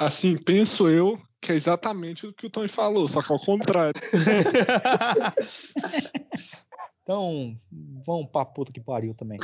Assim, 0.00 0.34
penso 0.34 0.88
eu 0.88 1.20
que 1.42 1.52
é 1.52 1.54
exatamente 1.54 2.26
o 2.26 2.32
que 2.32 2.46
o 2.46 2.50
Tony 2.50 2.68
falou, 2.68 3.06
só 3.06 3.20
que 3.20 3.30
ao 3.30 3.38
contrário. 3.38 3.92
então, 7.02 7.54
vamos 8.06 8.30
pra 8.30 8.46
puta 8.46 8.72
que 8.72 8.80
pariu 8.80 9.12
também. 9.12 9.38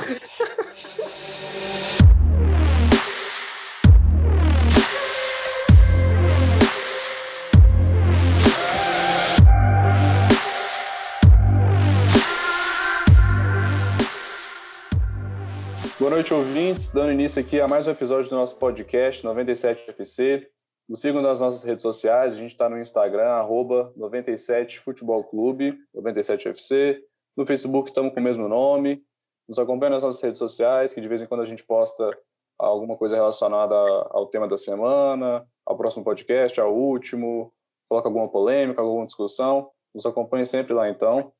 Boa 16.07 16.15
noite, 16.15 16.33
ouvintes. 16.33 16.89
Dando 16.89 17.11
início 17.11 17.41
aqui 17.41 17.59
a 17.59 17.67
mais 17.67 17.85
um 17.85 17.91
episódio 17.91 18.29
do 18.29 18.35
nosso 18.37 18.55
podcast 18.55 19.27
97FC. 19.27 20.47
Nos 20.87 21.01
sigam 21.01 21.21
nas 21.21 21.41
nossas 21.41 21.63
redes 21.65 21.81
sociais. 21.81 22.33
A 22.33 22.37
gente 22.37 22.51
está 22.51 22.69
no 22.69 22.79
Instagram, 22.79 23.27
arroba 23.27 23.91
97 23.97 24.79
Futebol 24.79 25.21
Clube, 25.25 25.77
97FC. 25.93 26.99
No 27.35 27.45
Facebook 27.45 27.89
estamos 27.89 28.13
com 28.13 28.21
o 28.21 28.23
mesmo 28.23 28.47
nome. 28.47 29.03
Nos 29.49 29.59
acompanhe 29.59 29.91
nas 29.91 30.01
nossas 30.01 30.21
redes 30.21 30.37
sociais, 30.37 30.93
que 30.93 31.01
de 31.01 31.09
vez 31.09 31.21
em 31.21 31.25
quando 31.25 31.41
a 31.41 31.45
gente 31.45 31.65
posta 31.65 32.09
alguma 32.57 32.95
coisa 32.95 33.13
relacionada 33.13 33.75
ao 33.75 34.27
tema 34.27 34.47
da 34.47 34.57
semana, 34.57 35.45
ao 35.65 35.75
próximo 35.75 36.05
podcast, 36.05 36.57
ao 36.61 36.73
último, 36.73 37.53
coloca 37.89 38.07
alguma 38.07 38.29
polêmica, 38.29 38.81
alguma 38.81 39.05
discussão. 39.05 39.71
Nos 39.93 40.05
acompanhe 40.05 40.45
sempre 40.45 40.73
lá, 40.73 40.89
então. 40.89 41.33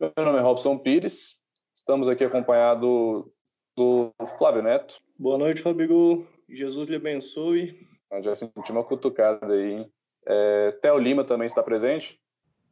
Meu 0.00 0.12
nome 0.16 0.38
é 0.40 0.42
Robson 0.42 0.76
Pires. 0.76 1.36
Estamos 1.72 2.08
aqui 2.08 2.24
acompanhado 2.24 3.32
do 3.78 4.12
Flávio 4.36 4.60
Neto. 4.60 4.96
Boa 5.16 5.38
noite, 5.38 5.62
Rodrigo. 5.62 6.26
Jesus 6.48 6.88
lhe 6.88 6.96
abençoe. 6.96 7.78
Eu 8.10 8.20
já 8.24 8.34
senti 8.34 8.72
uma 8.72 8.82
cutucada 8.82 9.54
aí, 9.54 9.74
hein? 9.74 9.92
É, 10.26 10.72
Theo 10.82 10.98
Lima 10.98 11.22
também 11.22 11.46
está 11.46 11.62
presente. 11.62 12.18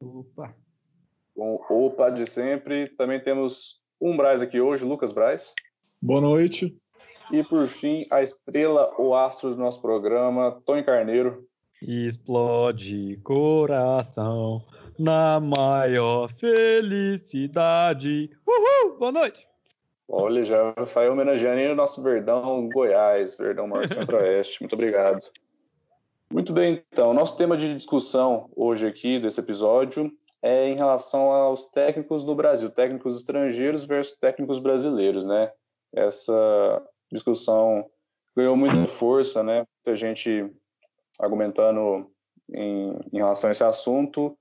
Opa! 0.01 0.53
Com 1.33 1.61
opa 1.71 2.11
de 2.11 2.27
sempre. 2.27 2.89
Também 2.97 3.21
temos 3.21 3.81
um 4.01 4.17
Braz 4.17 4.43
aqui 4.43 4.61
hoje, 4.61 4.85
Lucas 4.85 5.13
Braz. 5.13 5.55
Boa 6.03 6.21
noite. 6.21 6.77
E 7.33 7.45
por 7.45 7.69
fim, 7.69 8.05
a 8.11 8.21
estrela, 8.21 8.93
o 8.99 9.15
astro 9.15 9.51
do 9.51 9.61
nosso 9.61 9.81
programa, 9.81 10.61
Tony 10.67 10.83
Carneiro. 10.83 11.47
Explode 11.81 13.21
coração 13.23 14.61
na 14.99 15.39
maior 15.39 16.29
felicidade. 16.31 18.29
Uhul! 18.45 18.99
Boa 18.99 19.13
noite! 19.13 19.47
Olha, 20.09 20.45
já 20.45 20.75
saiu 20.87 21.13
homenageando 21.13 21.73
o 21.73 21.75
nosso 21.75 22.03
Verdão 22.03 22.69
Goiás, 22.69 23.37
Verdão 23.37 23.67
Norte 23.67 23.95
Centro-Oeste. 23.95 24.63
Muito 24.63 24.75
obrigado. 24.75 25.21
Muito 26.33 26.53
bem, 26.53 26.83
então. 26.93 27.13
Nosso 27.13 27.37
tema 27.37 27.57
de 27.57 27.75
discussão 27.75 28.49
hoje 28.55 28.87
aqui 28.87 29.19
desse 29.19 29.41
episódio 29.41 30.13
é 30.43 30.69
em 30.69 30.77
relação 30.77 31.31
aos 31.31 31.67
técnicos 31.71 32.25
no 32.25 32.35
Brasil, 32.35 32.71
técnicos 32.71 33.17
estrangeiros 33.19 33.85
versus 33.85 34.19
técnicos 34.19 34.59
brasileiros, 34.61 35.25
né? 35.25 35.51
Essa 35.93 36.83
discussão 37.11 37.85
ganhou 38.37 38.57
muita 38.57 38.87
força, 38.89 39.43
né? 39.43 39.67
Muita 39.85 39.97
gente 39.97 40.53
argumentando 41.19 42.11
em, 42.53 42.97
em 43.13 43.17
relação 43.17 43.49
a 43.49 43.53
esse 43.53 43.65
assunto 43.65 44.37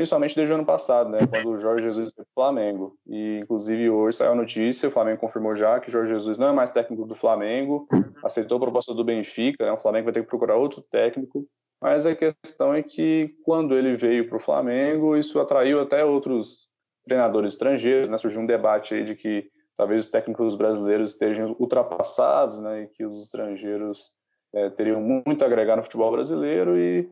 principalmente 0.00 0.34
desde 0.34 0.50
o 0.50 0.56
ano 0.56 0.64
passado, 0.64 1.10
né, 1.10 1.26
quando 1.26 1.50
o 1.50 1.58
Jorge 1.58 1.84
Jesus 1.84 2.10
foi 2.14 2.24
para 2.24 2.30
o 2.30 2.34
Flamengo. 2.34 2.96
E, 3.06 3.40
inclusive, 3.42 3.90
hoje 3.90 4.16
saiu 4.16 4.32
a 4.32 4.34
notícia, 4.34 4.88
o 4.88 4.90
Flamengo 4.90 5.20
confirmou 5.20 5.54
já 5.54 5.78
que 5.78 5.90
o 5.90 5.92
Jorge 5.92 6.14
Jesus 6.14 6.38
não 6.38 6.48
é 6.48 6.52
mais 6.54 6.70
técnico 6.70 7.04
do 7.04 7.14
Flamengo, 7.14 7.86
aceitou 8.24 8.56
a 8.56 8.60
proposta 8.62 8.94
do 8.94 9.04
Benfica, 9.04 9.66
né, 9.66 9.72
o 9.72 9.76
Flamengo 9.76 10.06
vai 10.06 10.14
ter 10.14 10.22
que 10.22 10.28
procurar 10.28 10.56
outro 10.56 10.80
técnico. 10.90 11.46
Mas 11.82 12.06
a 12.06 12.14
questão 12.14 12.72
é 12.72 12.82
que, 12.82 13.34
quando 13.44 13.76
ele 13.76 13.94
veio 13.94 14.26
para 14.26 14.38
o 14.38 14.40
Flamengo, 14.40 15.18
isso 15.18 15.38
atraiu 15.38 15.80
até 15.82 16.02
outros 16.02 16.68
treinadores 17.04 17.52
estrangeiros, 17.52 18.08
né, 18.08 18.16
surgiu 18.16 18.40
um 18.40 18.46
debate 18.46 18.94
aí 18.94 19.04
de 19.04 19.14
que 19.14 19.50
talvez 19.76 20.06
os 20.06 20.10
técnicos 20.10 20.56
brasileiros 20.56 21.10
estejam 21.10 21.54
ultrapassados, 21.58 22.58
né, 22.62 22.84
e 22.84 22.86
que 22.86 23.04
os 23.04 23.20
estrangeiros 23.20 24.14
é, 24.54 24.70
teriam 24.70 25.02
muito 25.02 25.44
a 25.44 25.46
agregar 25.46 25.76
no 25.76 25.82
futebol 25.82 26.10
brasileiro 26.10 26.78
e 26.78 27.06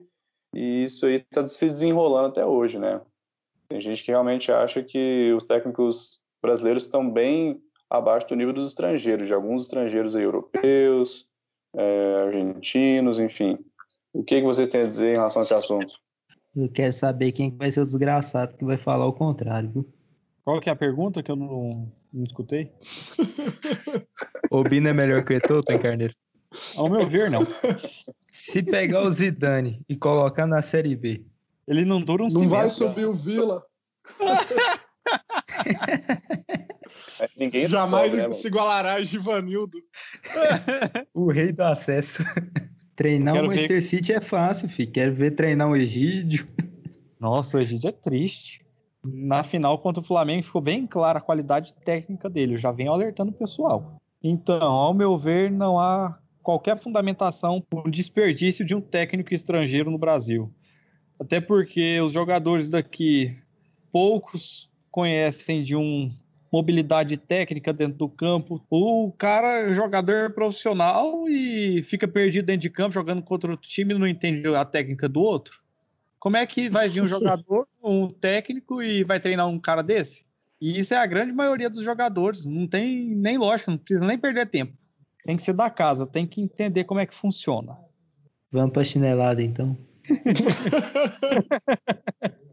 e 0.54 0.82
isso 0.82 1.06
aí 1.06 1.16
está 1.16 1.46
se 1.46 1.68
desenrolando 1.68 2.28
até 2.28 2.44
hoje, 2.44 2.78
né? 2.78 3.00
Tem 3.68 3.80
gente 3.80 4.02
que 4.02 4.10
realmente 4.10 4.50
acha 4.50 4.82
que 4.82 5.32
os 5.34 5.44
técnicos 5.44 6.20
brasileiros 6.42 6.84
estão 6.84 7.08
bem 7.10 7.60
abaixo 7.90 8.28
do 8.28 8.36
nível 8.36 8.52
dos 8.52 8.68
estrangeiros, 8.68 9.26
de 9.26 9.34
alguns 9.34 9.64
estrangeiros 9.64 10.16
aí, 10.16 10.22
europeus, 10.22 11.28
é, 11.76 12.14
argentinos, 12.26 13.18
enfim. 13.18 13.58
O 14.12 14.22
que, 14.22 14.40
que 14.40 14.46
vocês 14.46 14.68
têm 14.68 14.82
a 14.82 14.86
dizer 14.86 15.10
em 15.10 15.16
relação 15.16 15.40
a 15.40 15.44
esse 15.44 15.54
assunto? 15.54 15.94
Eu 16.56 16.68
quero 16.70 16.92
saber 16.92 17.32
quem 17.32 17.54
vai 17.54 17.70
ser 17.70 17.80
o 17.80 17.84
desgraçado 17.84 18.56
que 18.56 18.64
vai 18.64 18.76
falar 18.76 19.06
o 19.06 19.12
contrário, 19.12 19.70
viu? 19.70 19.88
Qual 20.44 20.60
que 20.60 20.70
é 20.70 20.72
a 20.72 20.76
pergunta 20.76 21.22
que 21.22 21.30
eu 21.30 21.36
não, 21.36 21.92
não 22.12 22.24
escutei? 22.24 22.72
o 24.50 24.62
Bino 24.64 24.88
é 24.88 24.92
melhor 24.94 25.24
que 25.24 25.34
o 25.34 25.36
Etoto, 25.36 25.70
hein, 25.70 25.78
Carneiro? 25.78 26.14
Ao 26.76 26.88
meu 26.88 27.06
ver, 27.06 27.30
não. 27.30 27.42
Se 28.50 28.62
pegar 28.62 29.02
o 29.02 29.10
Zidane 29.10 29.84
e 29.86 29.94
colocar 29.94 30.46
na 30.46 30.62
Série 30.62 30.96
B, 30.96 31.22
ele 31.66 31.84
não 31.84 32.00
dura 32.00 32.24
um 32.24 32.28
Não 32.28 32.48
vai 32.48 32.70
subir 32.70 33.04
o 33.04 33.12
Vila. 33.12 33.62
Ninguém 37.36 37.68
Jamais 37.68 38.10
sobe, 38.10 38.22
né, 38.22 38.32
se 38.32 38.48
igualará 38.48 38.94
a 38.94 39.02
Givanildo. 39.02 39.76
o 41.12 41.30
rei 41.30 41.52
do 41.52 41.62
acesso. 41.62 42.24
Treinar 42.96 43.34
o 43.34 43.48
Manchester 43.48 43.80
ver... 43.80 43.82
City 43.82 44.12
é 44.14 44.20
fácil, 44.20 44.68
filho. 44.68 44.92
Quero 44.92 45.14
ver 45.14 45.32
treinar 45.32 45.68
o 45.68 45.76
Egídio. 45.76 46.48
Nossa, 47.20 47.58
o 47.58 47.60
Egídio 47.60 47.88
é 47.88 47.92
triste. 47.92 48.64
Na 49.04 49.42
final 49.42 49.78
contra 49.78 50.00
o 50.00 50.06
Flamengo 50.06 50.42
ficou 50.42 50.62
bem 50.62 50.86
clara 50.86 51.18
a 51.18 51.22
qualidade 51.22 51.74
técnica 51.84 52.30
dele. 52.30 52.54
Eu 52.54 52.58
já 52.58 52.72
venho 52.72 52.92
alertando 52.92 53.30
o 53.30 53.34
pessoal. 53.34 54.00
Então, 54.22 54.72
ao 54.72 54.94
meu 54.94 55.18
ver, 55.18 55.50
não 55.50 55.78
há 55.78 56.18
qualquer 56.48 56.78
fundamentação 56.78 57.60
para 57.60 57.86
o 57.86 57.90
desperdício 57.90 58.64
de 58.64 58.74
um 58.74 58.80
técnico 58.80 59.34
estrangeiro 59.34 59.90
no 59.90 59.98
Brasil. 59.98 60.50
Até 61.20 61.42
porque 61.42 62.00
os 62.00 62.10
jogadores 62.10 62.70
daqui, 62.70 63.36
poucos 63.92 64.70
conhecem 64.90 65.62
de 65.62 65.76
um 65.76 66.10
mobilidade 66.50 67.18
técnica 67.18 67.70
dentro 67.70 67.98
do 67.98 68.08
campo. 68.08 68.64
O 68.70 69.12
cara, 69.12 69.74
jogador 69.74 70.30
profissional 70.32 71.28
e 71.28 71.82
fica 71.82 72.08
perdido 72.08 72.46
dentro 72.46 72.62
de 72.62 72.70
campo 72.70 72.94
jogando 72.94 73.20
contra 73.20 73.50
outro 73.50 73.68
time 73.68 73.92
e 73.92 73.98
não 73.98 74.08
entende 74.08 74.48
a 74.48 74.64
técnica 74.64 75.06
do 75.06 75.20
outro. 75.20 75.60
Como 76.18 76.38
é 76.38 76.46
que 76.46 76.70
vai 76.70 76.88
vir 76.88 77.02
um 77.02 77.08
jogador, 77.08 77.68
um 77.84 78.08
técnico 78.08 78.82
e 78.82 79.04
vai 79.04 79.20
treinar 79.20 79.46
um 79.46 79.60
cara 79.60 79.82
desse? 79.82 80.24
E 80.58 80.78
isso 80.78 80.94
é 80.94 80.96
a 80.96 81.04
grande 81.04 81.30
maioria 81.30 81.68
dos 81.68 81.84
jogadores. 81.84 82.46
Não 82.46 82.66
tem 82.66 83.14
nem 83.14 83.36
lógica, 83.36 83.70
não 83.70 83.76
precisa 83.76 84.06
nem 84.06 84.16
perder 84.16 84.46
tempo. 84.46 84.72
Tem 85.24 85.36
que 85.36 85.42
ser 85.42 85.52
da 85.52 85.68
casa, 85.68 86.06
tem 86.06 86.26
que 86.26 86.40
entender 86.40 86.84
como 86.84 87.00
é 87.00 87.06
que 87.06 87.14
funciona. 87.14 87.76
Vamos 88.50 88.72
pra 88.72 88.84
chinelada, 88.84 89.42
então. 89.42 89.76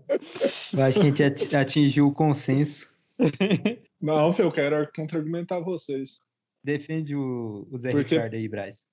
Eu 0.73 0.83
acho 0.83 0.99
que 0.99 1.07
a 1.07 1.29
gente 1.29 1.55
atingiu 1.55 2.07
o 2.07 2.13
consenso. 2.13 2.93
Não, 4.01 4.31
eu 4.37 4.51
quero 4.51 4.87
contra-argumentar 4.95 5.59
vocês. 5.61 6.19
Defende 6.63 7.15
o, 7.15 7.67
o 7.71 7.77
Zé 7.77 7.91
porque... 7.91 8.15
Ricardo 8.15 8.35
aí, 8.35 8.47
Braz. 8.47 8.87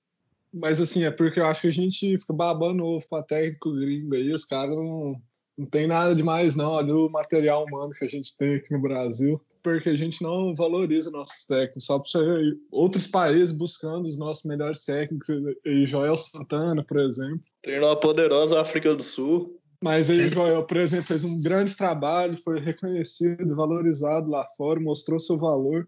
Mas 0.51 0.79
assim, 0.79 1.03
é 1.03 1.11
porque 1.11 1.39
eu 1.39 1.45
acho 1.45 1.61
que 1.61 1.67
a 1.67 1.71
gente 1.71 2.17
fica 2.17 2.33
babando 2.33 2.85
ovo 2.85 3.05
pra 3.07 3.23
técnico 3.23 3.73
gringo 3.73 4.15
aí, 4.15 4.31
os 4.31 4.45
caras 4.45 4.75
não, 4.75 5.19
não 5.57 5.65
tem 5.65 5.87
nada 5.87 6.15
demais, 6.15 6.55
não. 6.55 6.71
Olha 6.71 6.95
o 6.95 7.09
material 7.09 7.65
humano 7.65 7.91
que 7.91 8.05
a 8.05 8.07
gente 8.07 8.35
tem 8.37 8.55
aqui 8.55 8.73
no 8.73 8.81
Brasil 8.81 9.41
porque 9.63 9.89
a 9.89 9.95
gente 9.95 10.21
não 10.21 10.53
valoriza 10.53 11.09
nossos 11.09 11.45
técnicos. 11.45 11.85
Só 11.85 11.97
para 11.97 12.21
outros 12.69 13.07
países 13.07 13.51
buscando 13.51 14.07
os 14.07 14.17
nossos 14.17 14.43
melhores 14.43 14.83
técnicos, 14.83 15.27
e 15.65 15.85
Joel 15.85 16.17
Santana, 16.17 16.83
por 16.83 16.99
exemplo. 16.99 17.41
Treinou 17.61 17.89
a 17.89 17.95
poderosa 17.95 18.59
África 18.59 18.93
do 18.93 19.01
Sul. 19.01 19.59
Mas 19.81 20.09
aí, 20.09 20.29
Joel, 20.29 20.63
por 20.63 20.77
exemplo, 20.77 21.07
fez 21.07 21.23
um 21.23 21.41
grande 21.41 21.75
trabalho, 21.75 22.37
foi 22.37 22.59
reconhecido, 22.59 23.55
valorizado 23.55 24.29
lá 24.29 24.45
fora, 24.55 24.79
mostrou 24.79 25.19
seu 25.19 25.37
valor. 25.37 25.87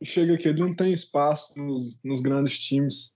E 0.00 0.04
chega 0.04 0.34
aqui, 0.34 0.48
ele 0.48 0.60
não 0.60 0.74
tem 0.74 0.92
espaço 0.92 1.58
nos, 1.58 1.98
nos 2.02 2.20
grandes 2.20 2.58
times. 2.58 3.14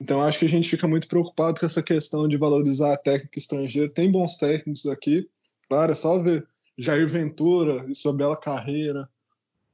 Então, 0.00 0.22
acho 0.22 0.38
que 0.38 0.46
a 0.46 0.48
gente 0.48 0.68
fica 0.68 0.88
muito 0.88 1.06
preocupado 1.06 1.60
com 1.60 1.66
essa 1.66 1.82
questão 1.82 2.26
de 2.26 2.38
valorizar 2.38 2.94
a 2.94 2.96
técnica 2.96 3.38
estrangeira. 3.38 3.90
Tem 3.90 4.10
bons 4.10 4.36
técnicos 4.36 4.86
aqui, 4.86 5.28
claro, 5.68 5.92
é 5.92 5.94
só 5.94 6.18
ver 6.18 6.46
Jair 6.78 7.06
Ventura 7.06 7.84
e 7.86 7.94
sua 7.94 8.14
bela 8.14 8.38
carreira, 8.38 9.06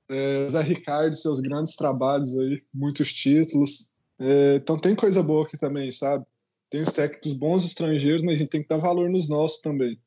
é, 0.09 0.49
Zé 0.49 0.61
Ricardo, 0.63 1.17
seus 1.17 1.41
grandes 1.41 1.77
trabalhos 1.77 2.37
aí, 2.39 2.63
muitos 2.73 3.13
títulos. 3.13 3.89
É, 4.19 4.57
então 4.57 4.79
tem 4.79 4.95
coisa 4.95 5.23
boa 5.23 5.45
aqui 5.45 5.59
também, 5.59 5.91
sabe? 5.91 6.25
Tem 6.71 6.83
os 6.83 6.93
técnicos 6.93 7.33
bons 7.33 7.65
estrangeiros, 7.65 8.23
mas 8.23 8.35
a 8.35 8.39
gente 8.39 8.51
tem 8.51 8.63
que 8.63 8.69
dar 8.69 8.79
valor 8.79 9.09
nos 9.09 9.29
nossos 9.29 9.61
também. 9.61 9.99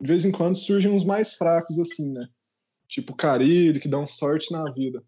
De 0.00 0.08
vez 0.08 0.24
em 0.24 0.32
quando 0.32 0.56
surgem 0.56 0.90
uns 0.90 1.04
mais 1.04 1.34
fracos, 1.34 1.78
assim, 1.78 2.12
né? 2.12 2.26
Tipo 2.88 3.14
Carilho, 3.14 3.80
que 3.80 3.88
dá 3.88 3.98
um 3.98 4.06
sorte 4.06 4.52
na 4.52 4.70
vida. 4.72 5.02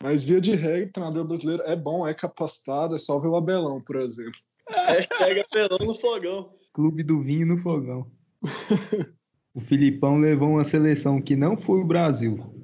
Mas 0.00 0.22
via 0.22 0.40
de 0.40 0.54
regra, 0.54 0.88
o 0.88 0.92
treinador 0.92 1.26
brasileiro 1.26 1.62
é 1.64 1.74
bom, 1.74 2.06
é 2.06 2.14
capacitado, 2.14 2.94
é 2.94 2.98
só 2.98 3.18
ver 3.18 3.28
o 3.28 3.36
Abelão, 3.36 3.80
por 3.80 3.96
exemplo. 3.96 4.38
Hashtag 4.68 5.40
apelão 5.40 5.78
no 5.84 5.94
fogão. 5.94 6.52
Clube 6.72 7.02
do 7.02 7.20
vinho 7.20 7.46
no 7.46 7.58
fogão. 7.58 8.08
o 9.54 9.60
Filipão 9.60 10.18
levou 10.18 10.50
uma 10.50 10.62
seleção 10.62 11.20
que 11.20 11.34
não 11.34 11.56
foi 11.56 11.80
o 11.80 11.86
Brasil 11.86 12.57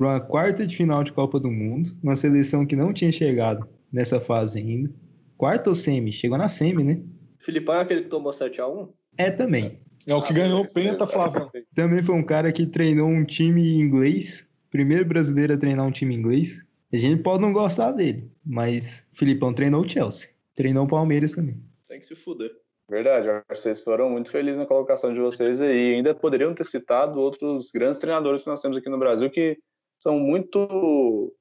para 0.00 0.08
uma 0.08 0.20
quarta 0.20 0.66
de 0.66 0.74
final 0.74 1.04
de 1.04 1.12
Copa 1.12 1.38
do 1.38 1.50
Mundo, 1.50 1.90
uma 2.02 2.16
seleção 2.16 2.64
que 2.64 2.74
não 2.74 2.90
tinha 2.90 3.12
chegado 3.12 3.68
nessa 3.92 4.18
fase 4.18 4.58
ainda. 4.58 4.90
Quarta 5.36 5.68
ou 5.68 5.74
semi? 5.74 6.10
Chegou 6.10 6.38
na 6.38 6.48
semi, 6.48 6.82
né? 6.82 7.02
Filipão 7.38 7.74
é 7.74 7.80
aquele 7.82 8.04
que 8.04 8.08
tomou 8.08 8.32
7x1? 8.32 8.88
É 9.18 9.30
também. 9.30 9.78
É 10.06 10.14
o 10.14 10.22
que 10.22 10.32
Ah, 10.32 10.36
ganhou 10.36 10.62
o 10.62 10.72
Penta, 10.72 11.06
Flávio. 11.06 11.44
Também 11.74 12.02
foi 12.02 12.14
um 12.14 12.22
cara 12.22 12.50
que 12.50 12.64
treinou 12.64 13.10
um 13.10 13.26
time 13.26 13.78
inglês, 13.78 14.48
primeiro 14.70 15.04
brasileiro 15.04 15.52
a 15.52 15.58
treinar 15.58 15.86
um 15.86 15.90
time 15.90 16.14
inglês. 16.14 16.64
A 16.90 16.96
gente 16.96 17.22
pode 17.22 17.42
não 17.42 17.52
gostar 17.52 17.92
dele, 17.92 18.32
mas 18.42 19.06
o 19.12 19.18
Filipão 19.18 19.52
treinou 19.52 19.82
o 19.82 19.88
Chelsea, 19.88 20.30
treinou 20.54 20.86
o 20.86 20.88
Palmeiras 20.88 21.32
também. 21.32 21.62
Tem 21.86 21.98
que 21.98 22.06
se 22.06 22.16
fuder. 22.16 22.50
Verdade, 22.88 23.28
eu 23.28 23.34
acho 23.34 23.44
que 23.48 23.58
vocês 23.58 23.82
foram 23.82 24.08
muito 24.08 24.30
felizes 24.30 24.58
na 24.58 24.64
colocação 24.64 25.12
de 25.12 25.20
vocês 25.20 25.60
aí. 25.60 25.96
Ainda 25.96 26.14
poderiam 26.14 26.54
ter 26.54 26.64
citado 26.64 27.20
outros 27.20 27.70
grandes 27.70 28.00
treinadores 28.00 28.42
que 28.42 28.48
nós 28.48 28.62
temos 28.62 28.78
aqui 28.78 28.88
no 28.88 28.98
Brasil 28.98 29.28
que 29.28 29.58
são 30.00 30.18
muito. 30.18 30.58
O 30.58 31.32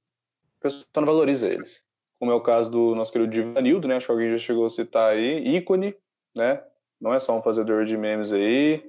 pessoal 0.59 0.85
não 0.97 1.05
valoriza 1.05 1.47
eles. 1.47 1.83
Como 2.19 2.31
é 2.31 2.35
o 2.35 2.41
caso 2.41 2.69
do 2.69 2.93
nosso 2.93 3.13
querido 3.13 3.31
Divanildo, 3.31 3.87
né? 3.87 3.95
Acho 3.95 4.07
que 4.07 4.11
alguém 4.11 4.31
já 4.31 4.37
chegou 4.37 4.65
a 4.65 4.69
citar 4.69 5.13
aí. 5.13 5.55
ícone, 5.55 5.95
né? 6.35 6.61
Não 6.99 7.13
é 7.13 7.19
só 7.19 7.37
um 7.37 7.41
fazedor 7.41 7.85
de 7.85 7.95
memes 7.95 8.33
aí. 8.33 8.83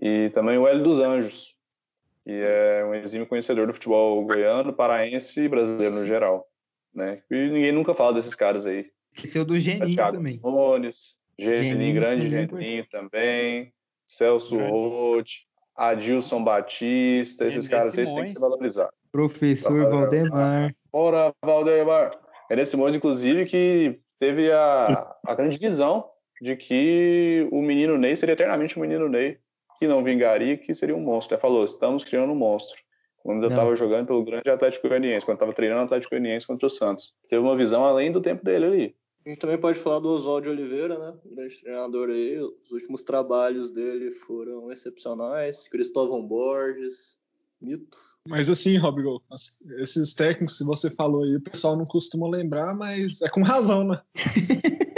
E 0.00 0.30
também 0.30 0.56
o 0.56 0.66
Hélio 0.66 0.82
dos 0.82 0.98
Anjos, 0.98 1.54
que 2.24 2.32
é 2.32 2.82
um 2.86 2.94
exímio 2.94 3.26
conhecedor 3.26 3.66
do 3.66 3.74
futebol 3.74 4.24
goiano, 4.24 4.72
paraense 4.72 5.42
e 5.42 5.48
brasileiro 5.48 5.94
no 5.96 6.06
geral. 6.06 6.48
Né? 6.94 7.22
E 7.30 7.34
ninguém 7.50 7.72
nunca 7.72 7.94
fala 7.94 8.14
desses 8.14 8.34
caras 8.34 8.66
aí. 8.66 8.90
Esse 9.22 9.36
é 9.36 9.42
o 9.42 9.44
do 9.44 9.58
Geninho 9.58 9.94
Thiago 9.94 10.16
também. 10.16 10.40
Nunes, 10.42 11.18
Geninho, 11.38 11.64
Geninho 11.64 11.94
grande 11.94 12.26
Geninho 12.26 12.86
também, 12.90 13.74
Celso. 14.06 14.56
Roth, 14.56 15.28
Adilson 15.74 16.44
Batista, 16.44 17.46
esses 17.46 17.66
caras 17.66 17.96
aí 17.98 18.04
tem 18.04 18.24
que 18.24 18.30
se 18.30 18.34
Simões. 18.36 18.74
Professor 19.12 19.90
Valdemar. 19.90 20.74
Ora, 20.90 21.32
Valdemar. 21.44 22.18
René 22.50 22.64
Simões, 22.64 22.94
inclusive, 22.94 23.44
que 23.44 24.00
teve 24.18 24.50
a, 24.50 25.14
a 25.26 25.34
grande 25.34 25.58
visão 25.58 26.08
de 26.40 26.56
que 26.56 27.46
o 27.52 27.62
menino 27.62 27.96
Ney 27.96 28.16
seria 28.16 28.32
eternamente 28.32 28.78
um 28.78 28.82
menino 28.82 29.08
Ney, 29.08 29.38
que 29.78 29.86
não 29.86 30.02
vingaria, 30.02 30.56
que 30.56 30.74
seria 30.74 30.96
um 30.96 31.00
monstro. 31.00 31.34
Ele 31.34 31.40
falou, 31.40 31.64
estamos 31.64 32.02
criando 32.02 32.32
um 32.32 32.36
monstro. 32.36 32.76
Quando 33.18 33.44
eu 33.44 33.50
estava 33.50 33.76
jogando 33.76 34.06
pelo 34.06 34.24
grande 34.24 34.50
Atlético 34.50 34.88
Goianiense, 34.88 35.24
quando 35.24 35.36
estava 35.36 35.52
treinando 35.52 35.82
o 35.82 35.84
Atlético 35.84 36.10
Goianiense 36.10 36.46
contra 36.46 36.66
o 36.66 36.70
Santos. 36.70 37.14
Teve 37.28 37.40
uma 37.40 37.56
visão 37.56 37.84
além 37.84 38.10
do 38.10 38.20
tempo 38.20 38.44
dele 38.44 38.64
ali. 38.64 38.96
A 39.24 39.28
gente 39.28 39.38
também 39.38 39.58
pode 39.58 39.78
falar 39.78 40.00
do 40.00 40.08
Oswaldo 40.08 40.50
Oliveira, 40.50 40.98
né? 40.98 41.14
Grande 41.24 41.60
treinador 41.60 42.10
aí. 42.10 42.40
Os 42.40 42.72
últimos 42.72 43.04
trabalhos 43.04 43.70
dele 43.70 44.10
foram 44.10 44.72
excepcionais. 44.72 45.68
Cristóvão 45.68 46.26
Borges, 46.26 47.16
mito. 47.62 47.96
Mas 48.28 48.48
assim, 48.48 48.76
Robigol, 48.76 49.22
as- 49.30 49.60
esses 49.78 50.14
técnicos 50.14 50.58
que 50.58 50.64
você 50.64 50.90
falou 50.90 51.24
aí, 51.24 51.36
o 51.36 51.40
pessoal 51.40 51.76
não 51.76 51.84
costuma 51.84 52.28
lembrar, 52.28 52.74
mas 52.74 53.20
é 53.22 53.28
com 53.28 53.42
razão, 53.42 53.84
né? 53.84 54.00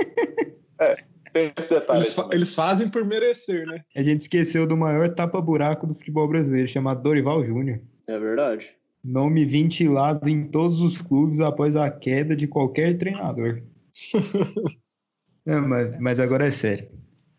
Tem 1.32 1.52
esse 1.58 1.68
detalhe. 1.68 2.00
Eles, 2.00 2.14
fa- 2.14 2.28
eles 2.32 2.54
fazem 2.54 2.88
por 2.88 3.04
merecer, 3.04 3.66
né? 3.66 3.82
A 3.96 4.02
gente 4.02 4.20
esqueceu 4.20 4.66
do 4.66 4.76
maior 4.76 5.12
tapa-buraco 5.14 5.86
do 5.86 5.94
futebol 5.94 6.28
brasileiro, 6.28 6.68
chamado 6.68 7.02
Dorival 7.02 7.42
Júnior. 7.42 7.80
É 8.06 8.16
verdade. 8.18 8.76
Nome 9.02 9.44
ventilado 9.44 10.28
em 10.28 10.46
todos 10.46 10.80
os 10.80 11.00
clubes 11.00 11.40
após 11.40 11.74
a 11.76 11.90
queda 11.90 12.36
de 12.36 12.46
qualquer 12.46 12.96
treinador. 12.96 13.62
Não, 15.44 15.60
mas, 15.66 16.00
mas 16.00 16.20
agora 16.20 16.46
é 16.46 16.50
sério. 16.52 16.88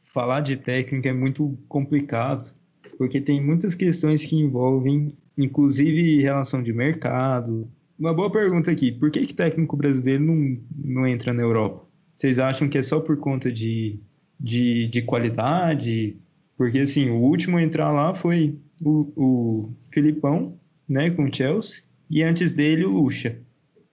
Falar 0.03 0.41
de 0.41 0.57
técnico 0.57 1.07
é 1.07 1.13
muito 1.13 1.57
complicado, 1.69 2.53
porque 2.97 3.21
tem 3.21 3.41
muitas 3.41 3.75
questões 3.75 4.23
que 4.25 4.35
envolvem, 4.35 5.13
inclusive 5.37 6.21
relação 6.21 6.61
de 6.61 6.73
mercado. 6.73 7.69
Uma 7.97 8.13
boa 8.13 8.31
pergunta 8.31 8.71
aqui: 8.71 8.91
por 8.91 9.11
que, 9.11 9.25
que 9.25 9.33
técnico 9.33 9.75
brasileiro 9.75 10.23
não, 10.23 10.57
não 10.75 11.07
entra 11.07 11.33
na 11.33 11.41
Europa? 11.41 11.85
Vocês 12.15 12.39
acham 12.39 12.69
que 12.69 12.77
é 12.77 12.83
só 12.83 12.99
por 12.99 13.17
conta 13.17 13.51
de, 13.51 13.99
de, 14.39 14.87
de 14.87 15.01
qualidade? 15.01 16.17
Porque, 16.57 16.79
assim, 16.79 17.09
o 17.09 17.17
último 17.17 17.57
a 17.57 17.63
entrar 17.63 17.91
lá 17.91 18.15
foi 18.15 18.57
o, 18.81 19.11
o 19.15 19.73
Filipão, 19.91 20.57
né, 20.87 21.09
com 21.09 21.25
o 21.25 21.33
Chelsea, 21.33 21.83
e 22.09 22.23
antes 22.23 22.53
dele 22.53 22.85
o 22.85 22.91
Lucha. 22.91 23.37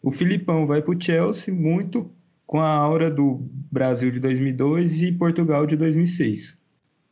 O 0.03 0.11
Filipão 0.11 0.67
vai 0.67 0.83
para 0.83 0.95
o 0.95 1.01
Chelsea 1.01 1.53
muito 1.53 2.11
com 2.47 2.61
a 2.61 2.69
aura 2.69 3.11
do 3.11 3.41
Brasil 3.71 4.11
de 4.11 4.21
2002 4.21 5.03
e 5.03 5.13
Portugal 5.13 5.67
de 5.67 5.77
2006. 5.77 6.62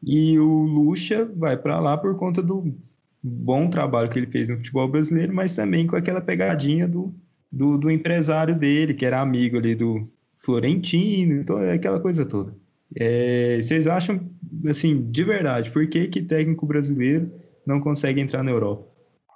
E 0.02 0.38
o 0.38 0.62
Lucha 0.62 1.24
vai 1.36 1.56
para 1.56 1.78
lá 1.78 1.96
por 1.96 2.16
conta 2.16 2.42
do 2.42 2.74
bom 3.22 3.68
trabalho 3.68 4.08
que 4.08 4.18
ele 4.18 4.26
fez 4.26 4.48
no 4.48 4.56
futebol 4.56 4.88
brasileiro, 4.88 5.32
mas 5.32 5.54
também 5.54 5.86
com 5.86 5.96
aquela 5.96 6.20
pegadinha 6.20 6.88
do, 6.88 7.14
do, 7.52 7.76
do 7.76 7.90
empresário 7.90 8.58
dele, 8.58 8.94
que 8.94 9.04
era 9.04 9.20
amigo 9.20 9.58
ali 9.58 9.74
do 9.74 10.08
Florentino, 10.38 11.34
então 11.34 11.58
é 11.60 11.74
aquela 11.74 12.00
coisa 12.00 12.24
toda. 12.24 12.54
É, 12.96 13.60
vocês 13.60 13.86
acham, 13.86 14.20
assim, 14.68 15.10
de 15.10 15.22
verdade, 15.22 15.70
por 15.70 15.86
que, 15.86 16.08
que 16.08 16.22
técnico 16.22 16.66
brasileiro 16.66 17.30
não 17.66 17.80
consegue 17.80 18.20
entrar 18.20 18.42
na 18.42 18.50
Europa? 18.50 18.88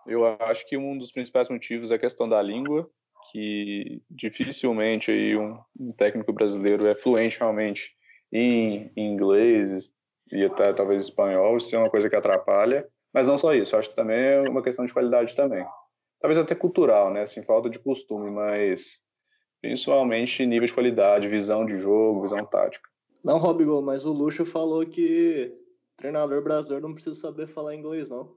Eu 0.06 0.26
acho 0.40 0.67
que 0.67 0.76
um 0.76 0.99
dos 0.99 1.12
principais 1.12 1.49
motivos 1.49 1.90
é 1.90 1.94
a 1.94 1.99
questão 1.99 2.28
da 2.28 2.43
língua, 2.43 2.88
que 3.31 4.02
dificilmente 4.10 5.10
aí 5.10 5.37
um, 5.37 5.56
um 5.78 5.88
técnico 5.88 6.32
brasileiro 6.32 6.87
é 6.87 6.94
fluente 6.94 7.38
realmente 7.38 7.93
em, 8.32 8.90
em 8.96 9.12
inglês 9.12 9.90
e 10.30 10.44
até 10.44 10.72
talvez 10.72 11.02
espanhol, 11.02 11.56
isso 11.56 11.74
é 11.74 11.78
uma 11.78 11.90
coisa 11.90 12.08
que 12.08 12.16
atrapalha. 12.16 12.86
Mas 13.12 13.28
não 13.28 13.38
só 13.38 13.54
isso, 13.54 13.74
eu 13.74 13.78
acho 13.78 13.90
que 13.90 13.94
também 13.94 14.18
é 14.18 14.40
uma 14.40 14.62
questão 14.62 14.84
de 14.84 14.92
qualidade 14.92 15.34
também. 15.34 15.64
Talvez 16.20 16.38
até 16.38 16.54
cultural, 16.54 17.12
né? 17.12 17.22
Assim, 17.22 17.42
falta 17.42 17.70
de 17.70 17.78
costume, 17.78 18.30
mas 18.30 19.04
principalmente 19.60 20.44
nível 20.44 20.66
de 20.66 20.72
qualidade, 20.74 21.28
visão 21.28 21.64
de 21.64 21.78
jogo, 21.78 22.22
visão 22.22 22.44
tática. 22.44 22.88
Não, 23.24 23.38
Robigol, 23.38 23.80
mas 23.80 24.04
o 24.04 24.12
Lucha 24.12 24.44
falou 24.44 24.84
que 24.84 25.54
treinador 25.96 26.42
brasileiro 26.42 26.86
não 26.86 26.94
precisa 26.94 27.14
saber 27.18 27.46
falar 27.46 27.74
inglês, 27.74 28.10
não. 28.10 28.36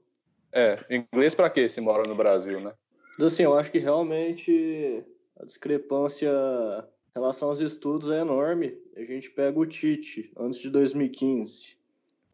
É, 0.52 0.76
inglês 0.90 1.34
para 1.34 1.50
quê 1.50 1.68
se 1.68 1.80
mora 1.80 2.08
no 2.08 2.14
Brasil, 2.14 2.60
né? 2.60 2.72
Assim, 3.20 3.42
eu 3.42 3.54
acho 3.54 3.70
que 3.70 3.78
realmente 3.78 5.04
a 5.38 5.44
discrepância 5.44 6.30
em 6.30 7.20
relação 7.20 7.48
aos 7.48 7.60
estudos 7.60 8.10
é 8.10 8.20
enorme. 8.20 8.78
A 8.96 9.02
gente 9.02 9.30
pega 9.30 9.58
o 9.58 9.66
Tite, 9.66 10.32
antes 10.38 10.60
de 10.60 10.70
2015. 10.70 11.77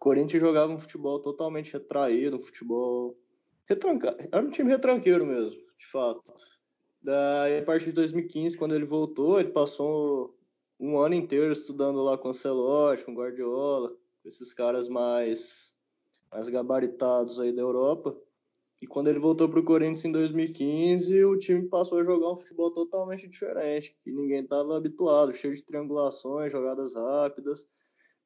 Corinthians 0.04 0.42
jogava 0.42 0.70
um 0.70 0.78
futebol 0.78 1.18
totalmente 1.18 1.72
retraído, 1.72 2.36
um 2.36 2.42
futebol 2.42 3.18
retranca... 3.66 4.14
Era 4.30 4.44
um 4.44 4.50
time 4.50 4.70
retranqueiro 4.70 5.24
mesmo, 5.24 5.62
de 5.78 5.86
fato. 5.86 6.30
Daí, 7.00 7.60
a 7.60 7.62
partir 7.62 7.86
de 7.86 7.92
2015, 7.92 8.58
quando 8.58 8.74
ele 8.74 8.84
voltou, 8.84 9.40
ele 9.40 9.48
passou 9.48 10.38
um 10.78 10.98
ano 10.98 11.14
inteiro 11.14 11.50
estudando 11.50 12.02
lá 12.02 12.18
com 12.18 12.28
o 12.28 12.30
Ancelotti, 12.32 13.02
com 13.02 13.14
Guardiola, 13.14 13.96
com 14.22 14.28
esses 14.28 14.52
caras 14.52 14.90
mais, 14.90 15.74
mais 16.30 16.50
gabaritados 16.50 17.40
aí 17.40 17.50
da 17.50 17.62
Europa. 17.62 18.14
E 18.82 18.86
quando 18.86 19.08
ele 19.08 19.18
voltou 19.18 19.48
para 19.48 19.60
o 19.60 19.64
Corinthians 19.64 20.04
em 20.04 20.12
2015, 20.12 21.24
o 21.24 21.38
time 21.38 21.66
passou 21.66 21.98
a 21.98 22.04
jogar 22.04 22.30
um 22.30 22.36
futebol 22.36 22.70
totalmente 22.70 23.26
diferente, 23.26 23.96
que 24.04 24.12
ninguém 24.12 24.42
estava 24.42 24.76
habituado, 24.76 25.32
cheio 25.32 25.54
de 25.54 25.62
triangulações, 25.62 26.52
jogadas 26.52 26.94
rápidas. 26.94 27.66